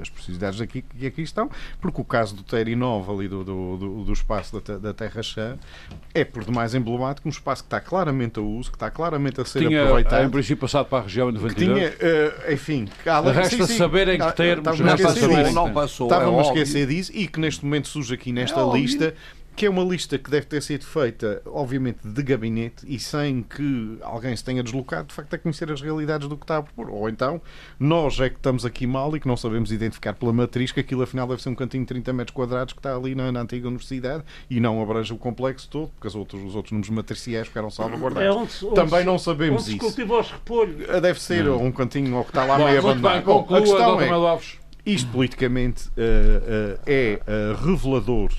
[0.00, 1.50] as preciosidades aqui, que aqui estão,
[1.80, 5.58] porque o caso do Terinov ali do, do, do, do espaço da, da Terra Chã
[6.14, 9.44] é por demais emblemático, um espaço que está claramente a uso, que está claramente a
[9.44, 10.24] ser tinha, aproveitado.
[10.24, 11.78] em princípio passado para a região em 92.
[11.78, 12.88] Tinha, uh, enfim,
[13.20, 16.06] resta sim, sim, saber em que termos, não passou, não passou.
[16.06, 19.14] Estávamos é a esquecer disso e que neste momento surge aqui nesta É lista
[19.54, 23.98] que é uma lista que deve ter sido feita, obviamente, de gabinete e sem que
[24.02, 26.90] alguém se tenha deslocado, de facto, a conhecer as realidades do que está a propor.
[26.90, 27.40] Ou então,
[27.78, 31.02] nós é que estamos aqui mal e que não sabemos identificar pela matriz que aquilo
[31.02, 33.68] afinal deve ser um cantinho de 30 metros quadrados que está ali na, na antiga
[33.68, 37.70] universidade e não abrange o complexo todo, porque os outros, os outros números matriciais ficaram
[37.70, 38.28] salvaguardados.
[38.28, 39.80] É onde, onde Também se, não sabemos onde isso.
[39.80, 40.86] se cultiva os repolhos.
[41.00, 43.24] Deve ser um cantinho ou que está lá Bom, meio abandonado.
[43.24, 44.58] Bom, a questão é, Melo Alves.
[44.84, 48.30] isto politicamente uh, uh, é uh, revelador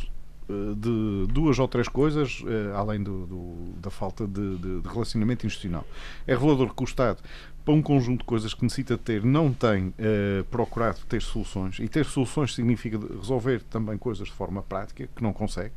[0.75, 2.43] de duas ou três coisas,
[2.75, 5.85] além do, do, da falta de, de, de, relacionamento institucional.
[6.27, 7.19] É revelador que o Estado,
[7.63, 9.93] para um conjunto de coisas que necessita ter, não tem
[10.51, 11.79] procurado ter soluções.
[11.79, 15.73] E ter soluções significa resolver também coisas de forma prática, que não consegue.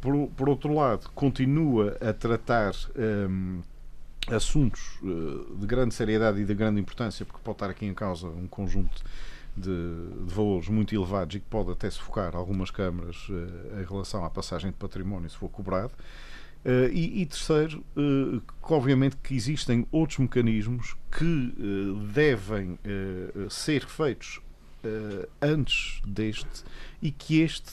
[0.00, 2.72] Por, por, outro lado, continua a tratar.
[2.96, 3.60] Um,
[4.30, 8.46] assuntos de grande seriedade e de grande importância, porque pode estar aqui em causa um
[8.46, 9.02] conjunto
[9.56, 14.24] de, de, valores muito elevados e que pode até sufocar algumas câmaras uh, em relação
[14.24, 15.92] à passagem de património se for cobrado.
[16.64, 21.54] Uh, e, e, terceiro, uh, que obviamente que existem outros mecanismos que
[22.14, 22.78] devem
[23.50, 24.40] ser feitos
[25.40, 26.64] antes deste
[27.02, 27.72] e que este,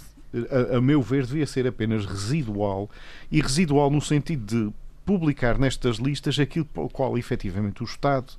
[0.51, 2.89] a, a meu ver, devia ser apenas residual
[3.31, 4.73] e residual no sentido de
[5.05, 8.33] publicar nestas listas aquilo para o qual efetivamente o Estado,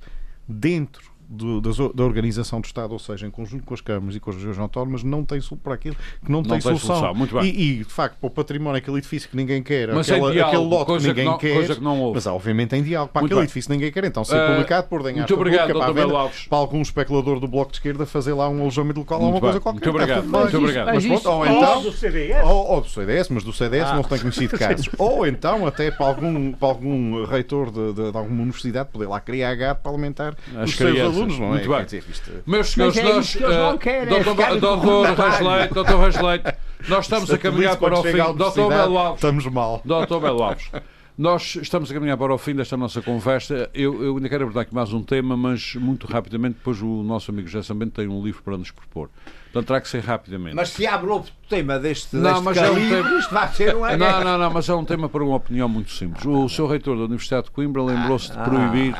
[0.47, 4.19] dentro do, da, da, organização do Estado, ou seja, em conjunto com as câmaras e
[4.19, 6.95] com as regiões autónomas, não tem para aquilo que não, não tem, tem solução.
[6.95, 7.15] solução.
[7.15, 7.45] Muito bem.
[7.45, 10.57] E, e, de facto, para o património, aquele edifício que ninguém quer, mas aquele, diálogo,
[10.57, 13.13] aquele lote que ninguém que não, quer, que não mas obviamente em diálogo.
[13.13, 13.45] Para muito aquele bem.
[13.45, 15.93] edifício ninguém quer, então ser Uh, publicado por denhar muito obrigado, para, Dr.
[15.93, 16.47] venda, Alves.
[16.47, 19.41] para algum especulador do Bloco de Esquerda fazer lá um alojamento local ou uma Muito
[19.41, 19.63] coisa bem.
[19.63, 19.85] qualquer.
[19.85, 20.21] Muito obrigado.
[20.21, 20.41] bem.
[20.41, 20.93] Muito obrigado.
[20.93, 21.81] Mas pronto, ou então...
[21.81, 22.43] do CDS.
[22.43, 23.95] Ou, ou do CDS, mas do CDS Ah.
[23.95, 24.89] não se tem conhecido casos.
[24.97, 29.19] ou então até para algum, para algum reitor de, de, de alguma universidade poder lá
[29.19, 31.20] criar gado para alimentar As os seus crianças.
[31.21, 31.49] Alunos, não é?
[31.51, 31.85] Muito bem.
[31.85, 33.33] Dizer, isto- Meus senhores, Mas é nós.
[33.33, 34.23] que não eh, querem, é
[35.95, 36.57] Rasleite,
[36.87, 38.17] nós estamos a caminhar para o fim.
[38.35, 39.15] Doutor Belo Alves.
[39.23, 39.81] Estamos mal.
[39.85, 40.71] Doutor Belo Alves.
[41.17, 43.69] Nós estamos a caminhar para o fim desta nossa conversa.
[43.73, 47.29] Eu, eu ainda quero abordar aqui mais um tema, mas muito rapidamente, depois o nosso
[47.29, 49.09] amigo José Sambento tem um livro para nos propor.
[49.51, 50.55] Portanto, terá que ser rapidamente.
[50.55, 53.75] Mas se abre outro tema deste, Não, deste mas é um tema- isto vai ser
[53.75, 54.23] uma Não, guerra.
[54.23, 56.25] não, não, mas é um tema para uma opinião muito simples.
[56.25, 58.95] O seu reitor da Universidade de Coimbra lembrou-se de proibir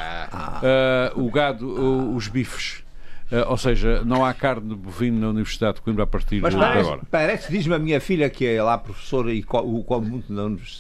[0.62, 2.84] eh, o gado, o- os bifes.
[3.32, 6.54] Eh, ou seja, não há carne de bovino na Universidade de Coimbra a partir Mas
[6.54, 7.02] de parece, agora.
[7.10, 10.34] parece diz-me a minha filha, que é lá professora e co- o come muito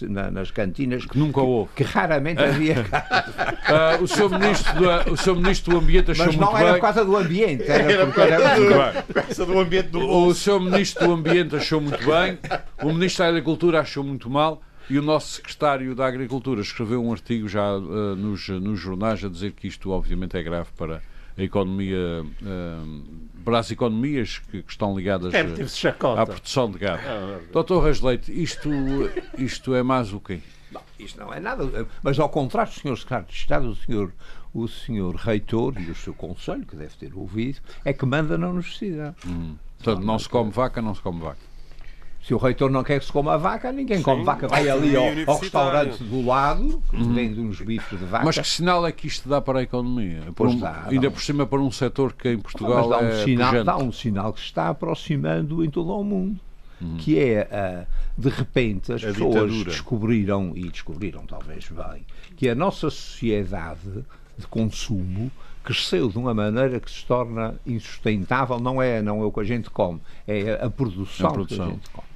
[0.09, 1.71] na nas cantinas, Que nunca houve.
[1.75, 2.75] que raramente havia.
[3.73, 6.71] Ah, o, seu ministro do, o seu ministro do Ambiente achou Mas não muito era
[6.71, 6.73] bem.
[6.75, 8.69] por causa do ambiente, era Era porque era Muito
[9.13, 9.23] bem.
[9.29, 12.37] Essa do ambiente do O seu ministro do Ambiente achou muito bem,
[12.83, 17.13] o ministro da Agricultura achou muito mal e o nosso secretário da Agricultura escreveu um
[17.13, 17.79] artigo já ah,
[18.17, 21.01] nos, nos jornais a dizer que isto obviamente é grave para
[21.41, 22.83] a economia, ah,
[23.43, 25.33] para as economias que, que estão ligadas
[26.17, 27.01] à produção de gado.
[27.05, 28.69] Ah, Doutor Rasleite, isto,
[29.37, 30.39] isto é mais o quê?
[30.71, 31.87] Não, isto não é nada.
[32.03, 32.95] Mas ao contrário do Sr.
[32.95, 34.11] Secretário de Estado, o senhor,
[34.53, 38.47] o senhor Reitor e o seu Conselho, que deve ter ouvido, é que manda na
[38.49, 39.15] universidade.
[39.77, 41.50] Portanto, não se come vaca, não se come vaca.
[42.23, 44.47] Se o reitor não quer que se coma vaca, ninguém come vaca.
[44.47, 44.95] Vai ali Sim,
[45.25, 48.23] ao, ao restaurante do lado, que vende uns bifes de vaca.
[48.25, 50.21] Mas que sinal é que isto dá para a economia?
[50.39, 51.11] Um- dá, ainda dá.
[51.11, 53.65] por cima para um setor que em Mas Portugal dá um, é sinal, pujante.
[53.65, 56.39] dá um sinal que se está aproximando em todo o mundo.
[56.79, 56.97] Uhum.
[56.97, 57.85] Que é, ah,
[58.17, 59.69] de repente, as A pessoas ditadura.
[59.71, 62.05] descobriram, e descobriram talvez bem,
[62.37, 63.79] que a nossa sociedade
[64.37, 65.31] de consumo
[65.63, 68.59] cresceu de uma maneira que se torna insustentável.
[68.59, 71.65] Não é, não é o que a gente come, é a produção, A produção.
[71.65, 72.10] que a gente come.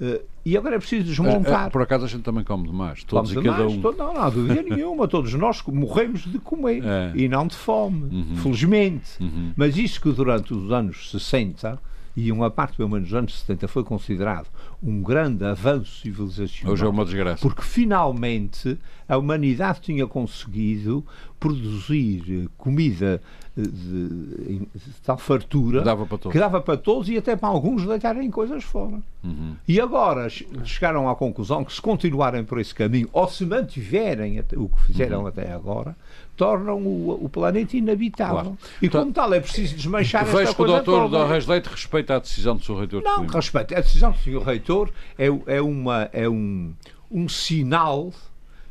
[0.00, 1.68] Ah, e agora é preciso desmontar.
[1.68, 3.80] eh, Por acaso a gente também come demais, todos Vamos e a cada um.
[3.80, 5.06] to- Não, não há dúvida nenhuma.
[5.08, 7.12] Todos nós morremos de comer É.
[7.14, 8.36] e não de fome, Uhum.
[8.36, 9.22] felizmente.
[9.22, 9.52] Uhum.
[9.56, 11.78] Mas isso que durante os anos 60
[12.16, 14.46] e uma parte, pelo menos nos anos 70, foi considerado
[14.82, 16.72] um grande avanço civilizacional.
[16.74, 17.40] Hoje é uma desgraça.
[17.42, 21.04] Porque finalmente a humanidade tinha conseguido
[21.40, 24.66] produzir eh, comida eh, de, de
[25.04, 26.32] tal fartura Dava para todos.
[26.32, 28.98] que dava para todos e até para alguns deitarem coisas fora.
[29.22, 29.54] Uhum.
[29.68, 34.40] E agora che- chegaram à conclusão que se continuarem por esse caminho ou se mantiverem
[34.56, 35.26] o que fizeram Uhum.
[35.28, 35.96] até agora,
[36.36, 38.34] tornam o, o planeta inabitável.
[38.34, 38.58] Claro.
[38.82, 41.18] E Então, como tal é preciso desmanchar Vejo esta que o coisa doutor toda.
[41.24, 43.72] Dorres Leite respeita a decisão do seu reitor Não, respeito.
[43.76, 44.42] A decisão do Sr.
[44.44, 46.72] Reitor é, é, uma, é um,
[47.08, 48.12] um sinal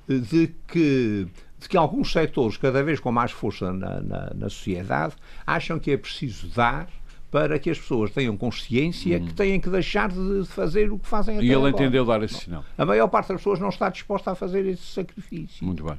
[0.10, 1.26] de que,
[1.64, 5.16] de que alguns setores, cada vez com mais força na, na, na sociedade,
[5.48, 6.88] acham que é preciso dar
[7.32, 11.36] para que as pessoas tenham consciência que têm que deixar de fazer o que fazem
[11.38, 11.48] até Hum.
[11.48, 11.72] E ele agora.
[11.72, 12.64] entendeu dar esse sinal.
[12.78, 15.66] A maior parte das pessoas não está disposta a fazer esse sacrifício.
[15.66, 15.96] Muito bem.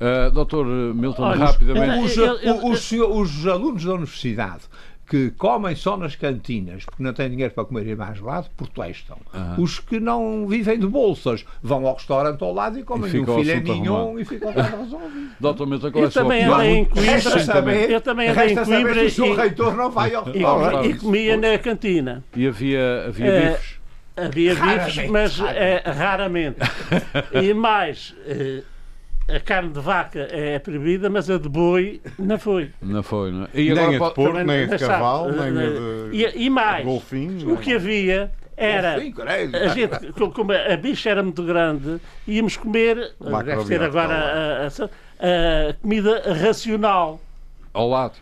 [0.00, 0.64] Uh, doutor
[0.94, 2.04] Milton, Olha, rapidamente.
[2.04, 4.62] Os, os senhor- os alunos da universidade
[5.08, 9.16] que comem só nas cantinas porque não têm dinheiro para comer em mais lado, protestam.
[9.56, 13.22] Os que não vivem de bolsas vão ao restaurante ao lado e comem E um
[13.22, 15.30] o filé mignon e ficam resolvido.
[15.40, 17.20] Doutor qual é Eu a sua também andei em Coimbra.
[17.40, 20.88] Saber, Eu também andei em Coimbra se o e- reitor não vai ao E, restaurante.
[20.90, 22.24] e comia na cantina.
[22.36, 23.78] E havia, havia Eh, bifes?
[24.16, 24.58] Havia bifes,
[24.96, 26.58] Raramente, mas eh, raramente.
[27.40, 28.62] E mais, eh,
[29.28, 32.70] a carne de vaca é proibida, mas a de boi não foi.
[32.80, 33.48] Não foi, não é?
[33.54, 36.44] E Nem a de porco, Também nem a de cavalo, nem a Eh, de E,
[36.46, 37.52] e mais, golfinho.
[37.52, 38.94] o que havia era.
[38.96, 43.12] A gente, co- como a bicha era muito grande, íamos comer,
[43.44, 47.20] deve ser agora a, a- a comida racional.
[47.74, 48.14] ao lado.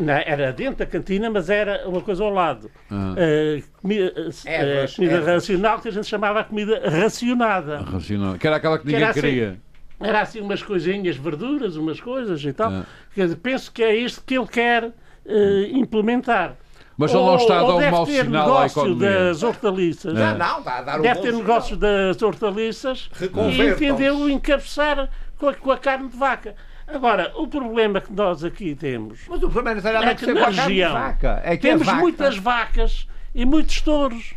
[0.00, 2.70] Não, era dentro da cantina, mas era uma coisa ao lado.
[2.90, 3.14] Ah.
[3.18, 4.14] A comida,
[4.46, 7.80] Ervas, comida racional que a gente chamava a comida racionada.
[7.82, 8.38] Racional.
[8.38, 9.20] Que era aquela que Que ninguém era assim.
[9.20, 9.58] queria.
[10.00, 12.70] Era assim umas coisinhas, verduras, umas coisas e tal.
[12.70, 12.84] Ah.
[13.14, 14.92] Quer dizer, penso que é isto que ele quer
[15.26, 16.56] eh, implementar.
[16.96, 19.10] Mas ele não está a dar um deve mau ter sinal à negócio economia.
[19.24, 20.14] das hortaliças.
[20.14, 21.40] Não, não, está a dar um Deve ter sinal.
[21.40, 26.54] negócios das hortaliças e entendeu encabeçar com a, com a carne de vaca.
[26.88, 30.34] Agora, o problema que nós aqui temos Mas o problema não é a que ver
[30.34, 31.40] na região vaca.
[31.44, 34.34] É que a temos vaca- muitas vacas e muitos touros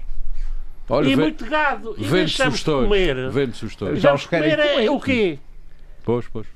[0.89, 1.95] Olha, e vê- muito gado.
[1.97, 2.87] E vende-se deixamos os de touros.
[2.89, 3.29] comer.
[3.31, 3.99] Vende-se os touros.
[4.01, 4.89] Já os querem comer é comer.
[4.89, 5.39] o quê?
[6.03, 6.47] Pois, pois.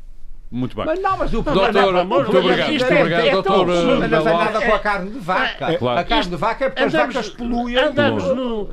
[0.51, 0.85] Muito bem.
[0.85, 2.69] Mas não, mas o Doutor, problema pelo amor de muito Deus, obrigado.
[2.69, 3.53] Muito é- obrigado, é doutor.
[3.69, 3.99] absurdo.
[3.99, 5.71] Mas não tem nada com a carne de vaca.
[5.71, 5.99] É, claro.
[5.99, 7.77] A carne de vaca é porque as vacas poluem.
[7.77, 8.67] andamos o- num,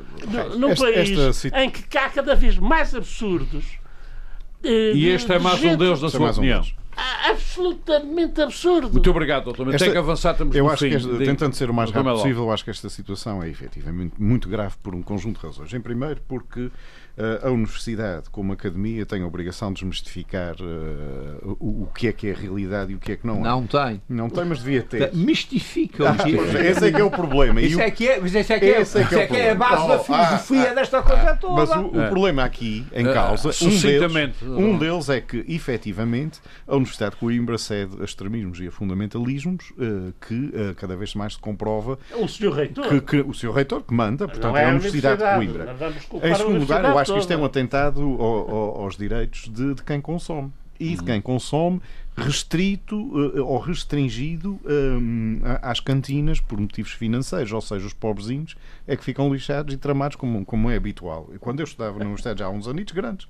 [0.59, 3.65] num- país esta em que há cada vez mais absurdos.
[4.63, 6.63] eh, E de- este é de mais um gente Este é sua um opinião.
[7.29, 8.91] Absolutamente absurdo.
[8.91, 9.65] Muito obrigado, doutor.
[9.65, 10.89] Mas Esta- tem que avançar, estamos Eu no acho fim.
[10.91, 11.25] que, esta- Diga.
[11.25, 14.47] tentando ser o mais Doutor rápido possível, eu acho que esta situação é efetivamente muito
[14.47, 15.73] grave por um conjunto de razões.
[15.73, 16.69] Em primeiro, porque eh,
[17.43, 22.27] a universidade, como academia, tem a obrigação de desmistificar eh, o, o que é que
[22.27, 23.43] é a realidade e o que é que não é.
[23.43, 24.01] Não tem.
[24.09, 25.13] Não tem, mas devia ter.
[25.13, 27.61] Mistifica o que Pois, Esse é que é o problema.
[27.61, 29.23] Isso o- é que é, mas isso é que é, Esse é que isso é
[29.23, 31.53] é, que é a base da Oh, filosofia ah, desta coisa toda.
[31.53, 32.07] Mas o, o É.
[32.09, 37.17] problema aqui em Ah, causa, um deles, um deles é que, efetivamente, a Universidade de
[37.17, 41.99] Coimbra cede a extremismos e a fundamentalismos eh, que eh, cada vez mais se comprova
[42.13, 42.87] O senhor reitor.
[42.87, 43.51] que, que o Sr.
[43.51, 45.75] Reitor que manda, portanto, é é a Universidade de Coimbra.
[46.23, 47.47] Em segundo lugar, eu universidade acho que isto é um toda.
[47.51, 50.51] atentado ao- ao- aos direitos de, de quem consome.
[50.79, 51.79] E de quem consome
[52.17, 52.95] restrito
[53.35, 54.59] eh, ou restringido
[55.43, 58.55] a- às cantinas por motivos financeiros, ou seja, os pobrezinhos
[58.87, 61.29] é que ficam lixados e tramados como, como é habitual.
[61.33, 63.27] E Quando eu estudava na universidade já há uns anitos grandes,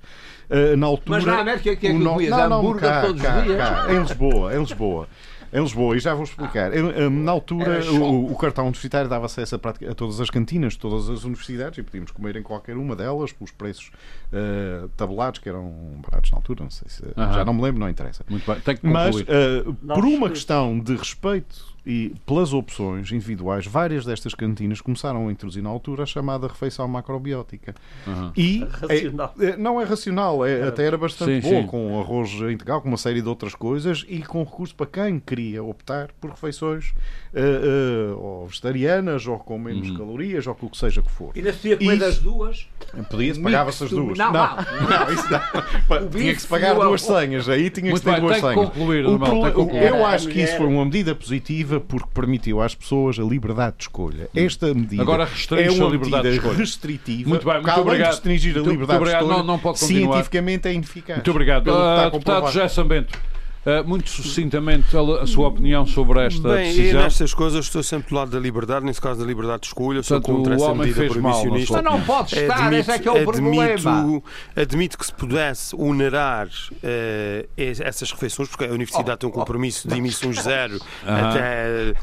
[0.50, 1.16] eh, na altura...
[1.18, 2.20] Mas na América, que é que o no-?
[2.20, 3.56] Não, não, cá, todos os cá, dias?
[3.56, 5.08] cá, em Lisboa, em Lisboa.
[5.54, 6.74] Em Lisboa, e já vou explicar.
[6.76, 9.58] Eu, hum, na altura, o, o cartão universitário dava acesso a,
[9.90, 13.32] a todas as cantinas, de todas as universidades, e podíamos comer em qualquer uma delas,
[13.32, 13.92] pelos preços
[14.32, 15.72] eh, tabelados, que eram
[16.04, 17.04] baratos na altura, não sei se.
[17.16, 17.32] Aham.
[17.32, 18.24] Já não me lembro, não interessa.
[18.28, 18.60] Muito bem.
[18.62, 24.04] Tem que Mas, eh, Nós- por uma questão de respeito e pelas opções individuais, várias
[24.06, 27.74] destas cantinas começaram a introduzir na altura a chamada refeição macrobiótica.
[28.06, 28.32] Aham.
[28.36, 29.34] E Racional.
[29.38, 31.66] é- é- não é racional, é, até era bastante Sim, boa, sim.
[31.68, 35.62] com arroz integral, com uma série de outras coisas e com recurso para quem queria
[35.62, 36.94] optar por refeições
[37.34, 39.96] eh, eh, ou vegetarianas ou com menos Uhum.
[39.98, 41.32] calorias ou com o que seja que for.
[41.34, 42.68] E ainda se podia comer das duas.
[43.10, 44.16] Podia-se, pagava-se as duas.
[44.16, 44.56] Não, não, não,
[45.12, 46.08] isso não.
[46.14, 48.54] Tinha que se pagar duas senhas, aí tinha que se ter duas senhas.
[48.54, 49.82] concluir, O Normal, concluir.
[49.88, 53.22] Eu A acho que isso mulher- foi uma medida positiva porque permitiu às pessoas a
[53.22, 54.28] liberdade de escolha.
[54.34, 56.56] Esta medida Agora é a uma liberdade de escolha.
[56.56, 57.28] restritiva.
[57.28, 58.08] Muito bem, muito além obrigado.
[58.10, 59.20] de restringir a Muito- liberdade muito obrigado.
[59.20, 60.12] de escolha, Não- não pode continuar.
[60.14, 61.16] cientificamente é ineficaz.
[61.18, 61.70] Muito obrigado.
[61.70, 62.46] Ah, deputado.
[62.46, 63.18] José Sambento.
[63.66, 67.00] Uh, muito sucintamente, a, sua opinião sobre esta Bem, decisão.
[67.00, 70.02] e nestas coisas estou sempre do lado da liberdade, nesse caso da liberdade de escolha,
[70.02, 71.80] sou Portanto, contra o essa homem medida fez mal, proibicionista.
[71.82, 74.22] na Mas não pode estar, esse é que é o admito, problema.
[74.54, 76.48] admito que se pudesse onerar
[76.82, 81.94] eh, es- essas refeições, porque a Universidade tem um compromisso de emissões zero até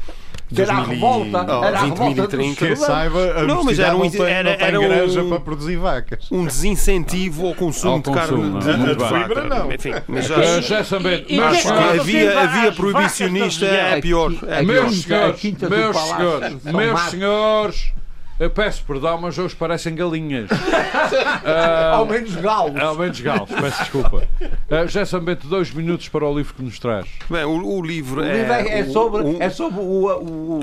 [0.54, 2.66] Era a 2000 revolta, era a 20, revolta dos 2030.
[2.66, 6.26] Que saiba, a Não, mas era um- era- era granja um- para produzir vacas.
[6.30, 8.60] um desincentivo ao consumo Ao de consumo, carne não é?
[8.60, 9.08] de, Muito de bem.
[9.08, 9.28] vaca.
[9.28, 9.72] Fibra, não.
[9.72, 11.40] Enfim, mas Uh, acho, já sabendo, E- e-
[12.00, 14.32] havia, havia proibicionista da é pior.
[14.46, 14.64] É pior.
[14.64, 17.92] meus senhores, meus senhores, são meus senhores,
[18.40, 20.48] eu peço perdão, mas hoje parecem galinhas.
[21.92, 22.80] Ao menos galos.
[22.80, 24.26] Ao menos galos, peço desculpa.
[24.42, 27.06] Uh, já Bento, dois minutos para o livro que nos traz.
[27.30, 30.08] Bem, o, o livro O livro é, é sobre, o- é sobre o,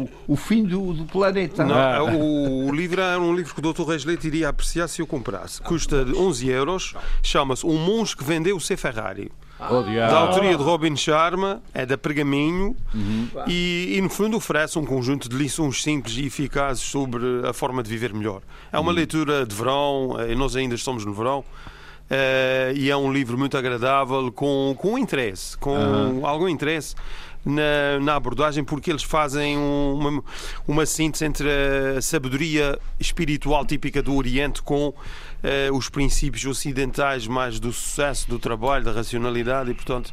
[0.02, 1.64] o, o fim do, do planeta.
[1.64, 1.96] Não, Ah.
[1.98, 3.84] é o, o livro é um livro que o Dr.
[3.88, 5.62] Reis Leite iria apreciar se eu comprasse.
[5.62, 9.32] Custa 11 euros, chama-se Um Monge que Vendeu o seu Ferrari.
[9.62, 9.82] Oh.
[9.84, 13.28] Da autoria de Robin Sharma, é da Pergaminho Uhum.
[13.48, 17.84] e, e, no fundo oferece um conjunto de lições simples e eficazes sobre a forma
[17.84, 18.42] de viver melhor.
[18.72, 18.84] É Uhum.
[18.84, 21.44] uma leitura de verão, eh, nós ainda estamos no verão.
[22.12, 26.96] eh, e é um livro muito agradável, com, com interesse, com algum interesse
[27.46, 30.24] na, na abordagem, porque eles fazem um- uma,
[30.68, 31.48] uma síntese entre
[31.98, 34.92] a sabedoria espiritual típica do Oriente com
[35.74, 40.12] os princípios ocidentais mais do sucesso, do trabalho, da racionalidade, e portanto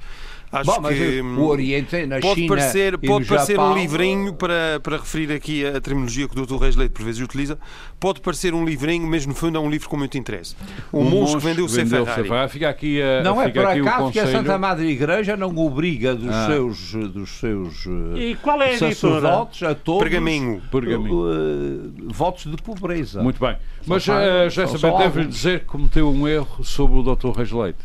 [0.53, 1.21] acho Bom, mas que.
[1.21, 4.97] o Oriente, na Pode China parecer, e pode no parecer Japão, um livrinho para, para
[4.97, 6.57] referir aqui a terminologia que o Dr.
[6.57, 7.59] Reis Leite por vezes utiliza.
[7.99, 10.55] Pode parecer um livrinho, mas no fundo é um livro com muito interesse.
[10.93, 12.49] O, monge que vendeu o seu Ferrari.
[12.49, 14.27] Fica aqui, a, Não é fica por aqui o acaso que a.
[14.27, 16.47] Santa Madre Igreja não obriga dos Ah.
[16.47, 20.63] seus, dos seus eh, E qual é a sacerdotes a todos Pergaminho.
[20.71, 21.25] Pergaminho.
[21.31, 23.23] eh, votos de pobreza.
[23.23, 23.57] Muito bem.
[23.87, 25.29] Mas uh, já deve-lhe alguns.
[25.29, 27.31] dizer que cometeu um erro sobre o Dr.
[27.37, 27.79] Reis Leite.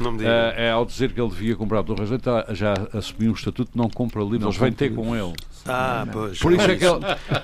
[0.00, 0.30] Não me diga.
[0.30, 1.98] Uh, é ao dizer que ele devia comprar o Dr.
[1.98, 2.24] Reis Leite,
[2.54, 4.42] já assumiu um estatuto de não compra livros.
[4.44, 5.32] Eles vêm ter com ele.
[5.66, 6.38] ah, pois.
[6.38, 6.98] Por isso é que ele,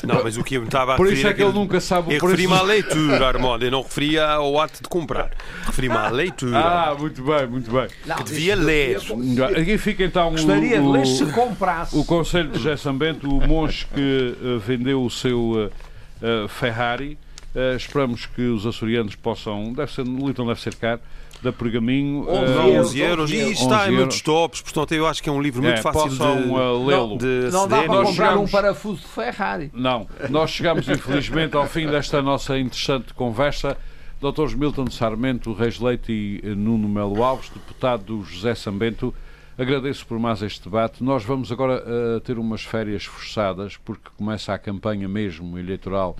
[0.05, 2.09] Não, mas o que eu me estava a por isso é que ele nunca sabe
[2.09, 2.27] o Eu preço.
[2.27, 3.65] referi-me à leitura, Armando.
[3.65, 5.31] Eu não referia ao ato de comprar.
[5.65, 6.59] Referi-me à leitura.
[6.59, 7.87] Ah, muito bem, muito bem.
[8.07, 8.99] Não, que devia ler.
[9.09, 11.97] eu- Aqui fica então Gostaria de o, ler se o, comprasse.
[11.97, 17.17] o conselho de Gerson Bento, o monge que uh, vendeu o seu uh, uh, Ferrari.
[17.55, 21.01] Uh, esperamos que os açorianos possam, deve ser, no Liton deve ser caro,
[21.45, 22.27] da Pergaminho.
[22.29, 23.31] Onze uh, Não, euros, 11 euros.
[23.31, 24.63] E 11 está em muitos tops.
[24.63, 27.19] Portanto, eu acho que é um livro muito é, fácil de, uh, lê-lo.
[27.19, 29.71] de Não dá para comprar chegamos- um parafuso de Ferrari.
[29.73, 33.77] Não, nós chegamos infelizmente ao fim desta nossa interessante conversa.
[34.21, 34.55] Drs.
[34.55, 39.13] Milton Sarmento, Reis Leite e eh, Nuno Melo Alves, deputado do José Sambento,
[39.59, 41.05] agradeço por mais este debate.
[41.05, 46.17] Nós vamos agora eh, ter umas férias forçadas, porque começa a campanha mesmo eleitoral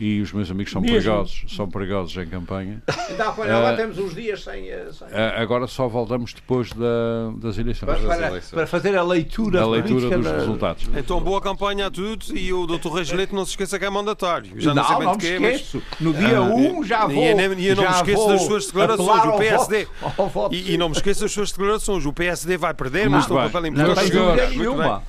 [0.00, 0.96] e os meus amigos são Mesmo?
[0.96, 2.82] perigosos, são perigosos em campanha.
[3.16, 3.58] Dá para Ah.
[3.60, 4.68] lá temos uns dias sem.
[4.68, 9.02] eh, sem- Eh, agora só voltamos depois da- das eleições, para, para- para fazer a
[9.02, 10.88] leitura, da leitura política dos da- resultados.
[10.96, 12.88] Então, boa campanha a todos e o Dr.
[12.94, 14.52] Reis Leite não se esqueça que é mandatário.
[14.60, 15.54] Já não, não, sei não, me quê, mas...
[15.56, 15.82] esqueço.
[16.00, 17.24] No dia 1 já E vou.
[17.24, 19.86] eu nem- e eu não me já esqueço das suas declarações, o ao PSD.
[20.00, 20.54] voto- ao voto.
[20.54, 22.06] E, e não me esqueça das suas declarações.
[22.06, 23.48] O PSD vai perder, Muito mas tem um bem.
[23.50, 23.94] papel Não importante.
[24.10, 25.02] dúvida senhores, Muito nenhuma.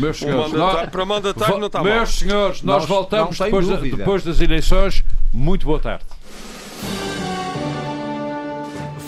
[0.00, 1.92] Meus senhores, mandatário- nós- para mandatário não está mal.
[1.92, 5.04] Meus senhores, nós Nós- voltamos depois, da- depois das eleições.
[5.32, 6.04] Muito boa tarde.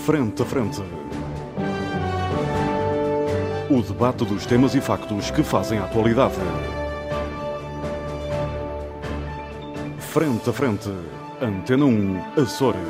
[0.04, 0.82] Frente a frente.
[3.70, 6.34] O debate dos temas e factos que fazem a atualidade.
[9.98, 10.90] Frente a frente.
[11.40, 12.80] Antena 1, Açores.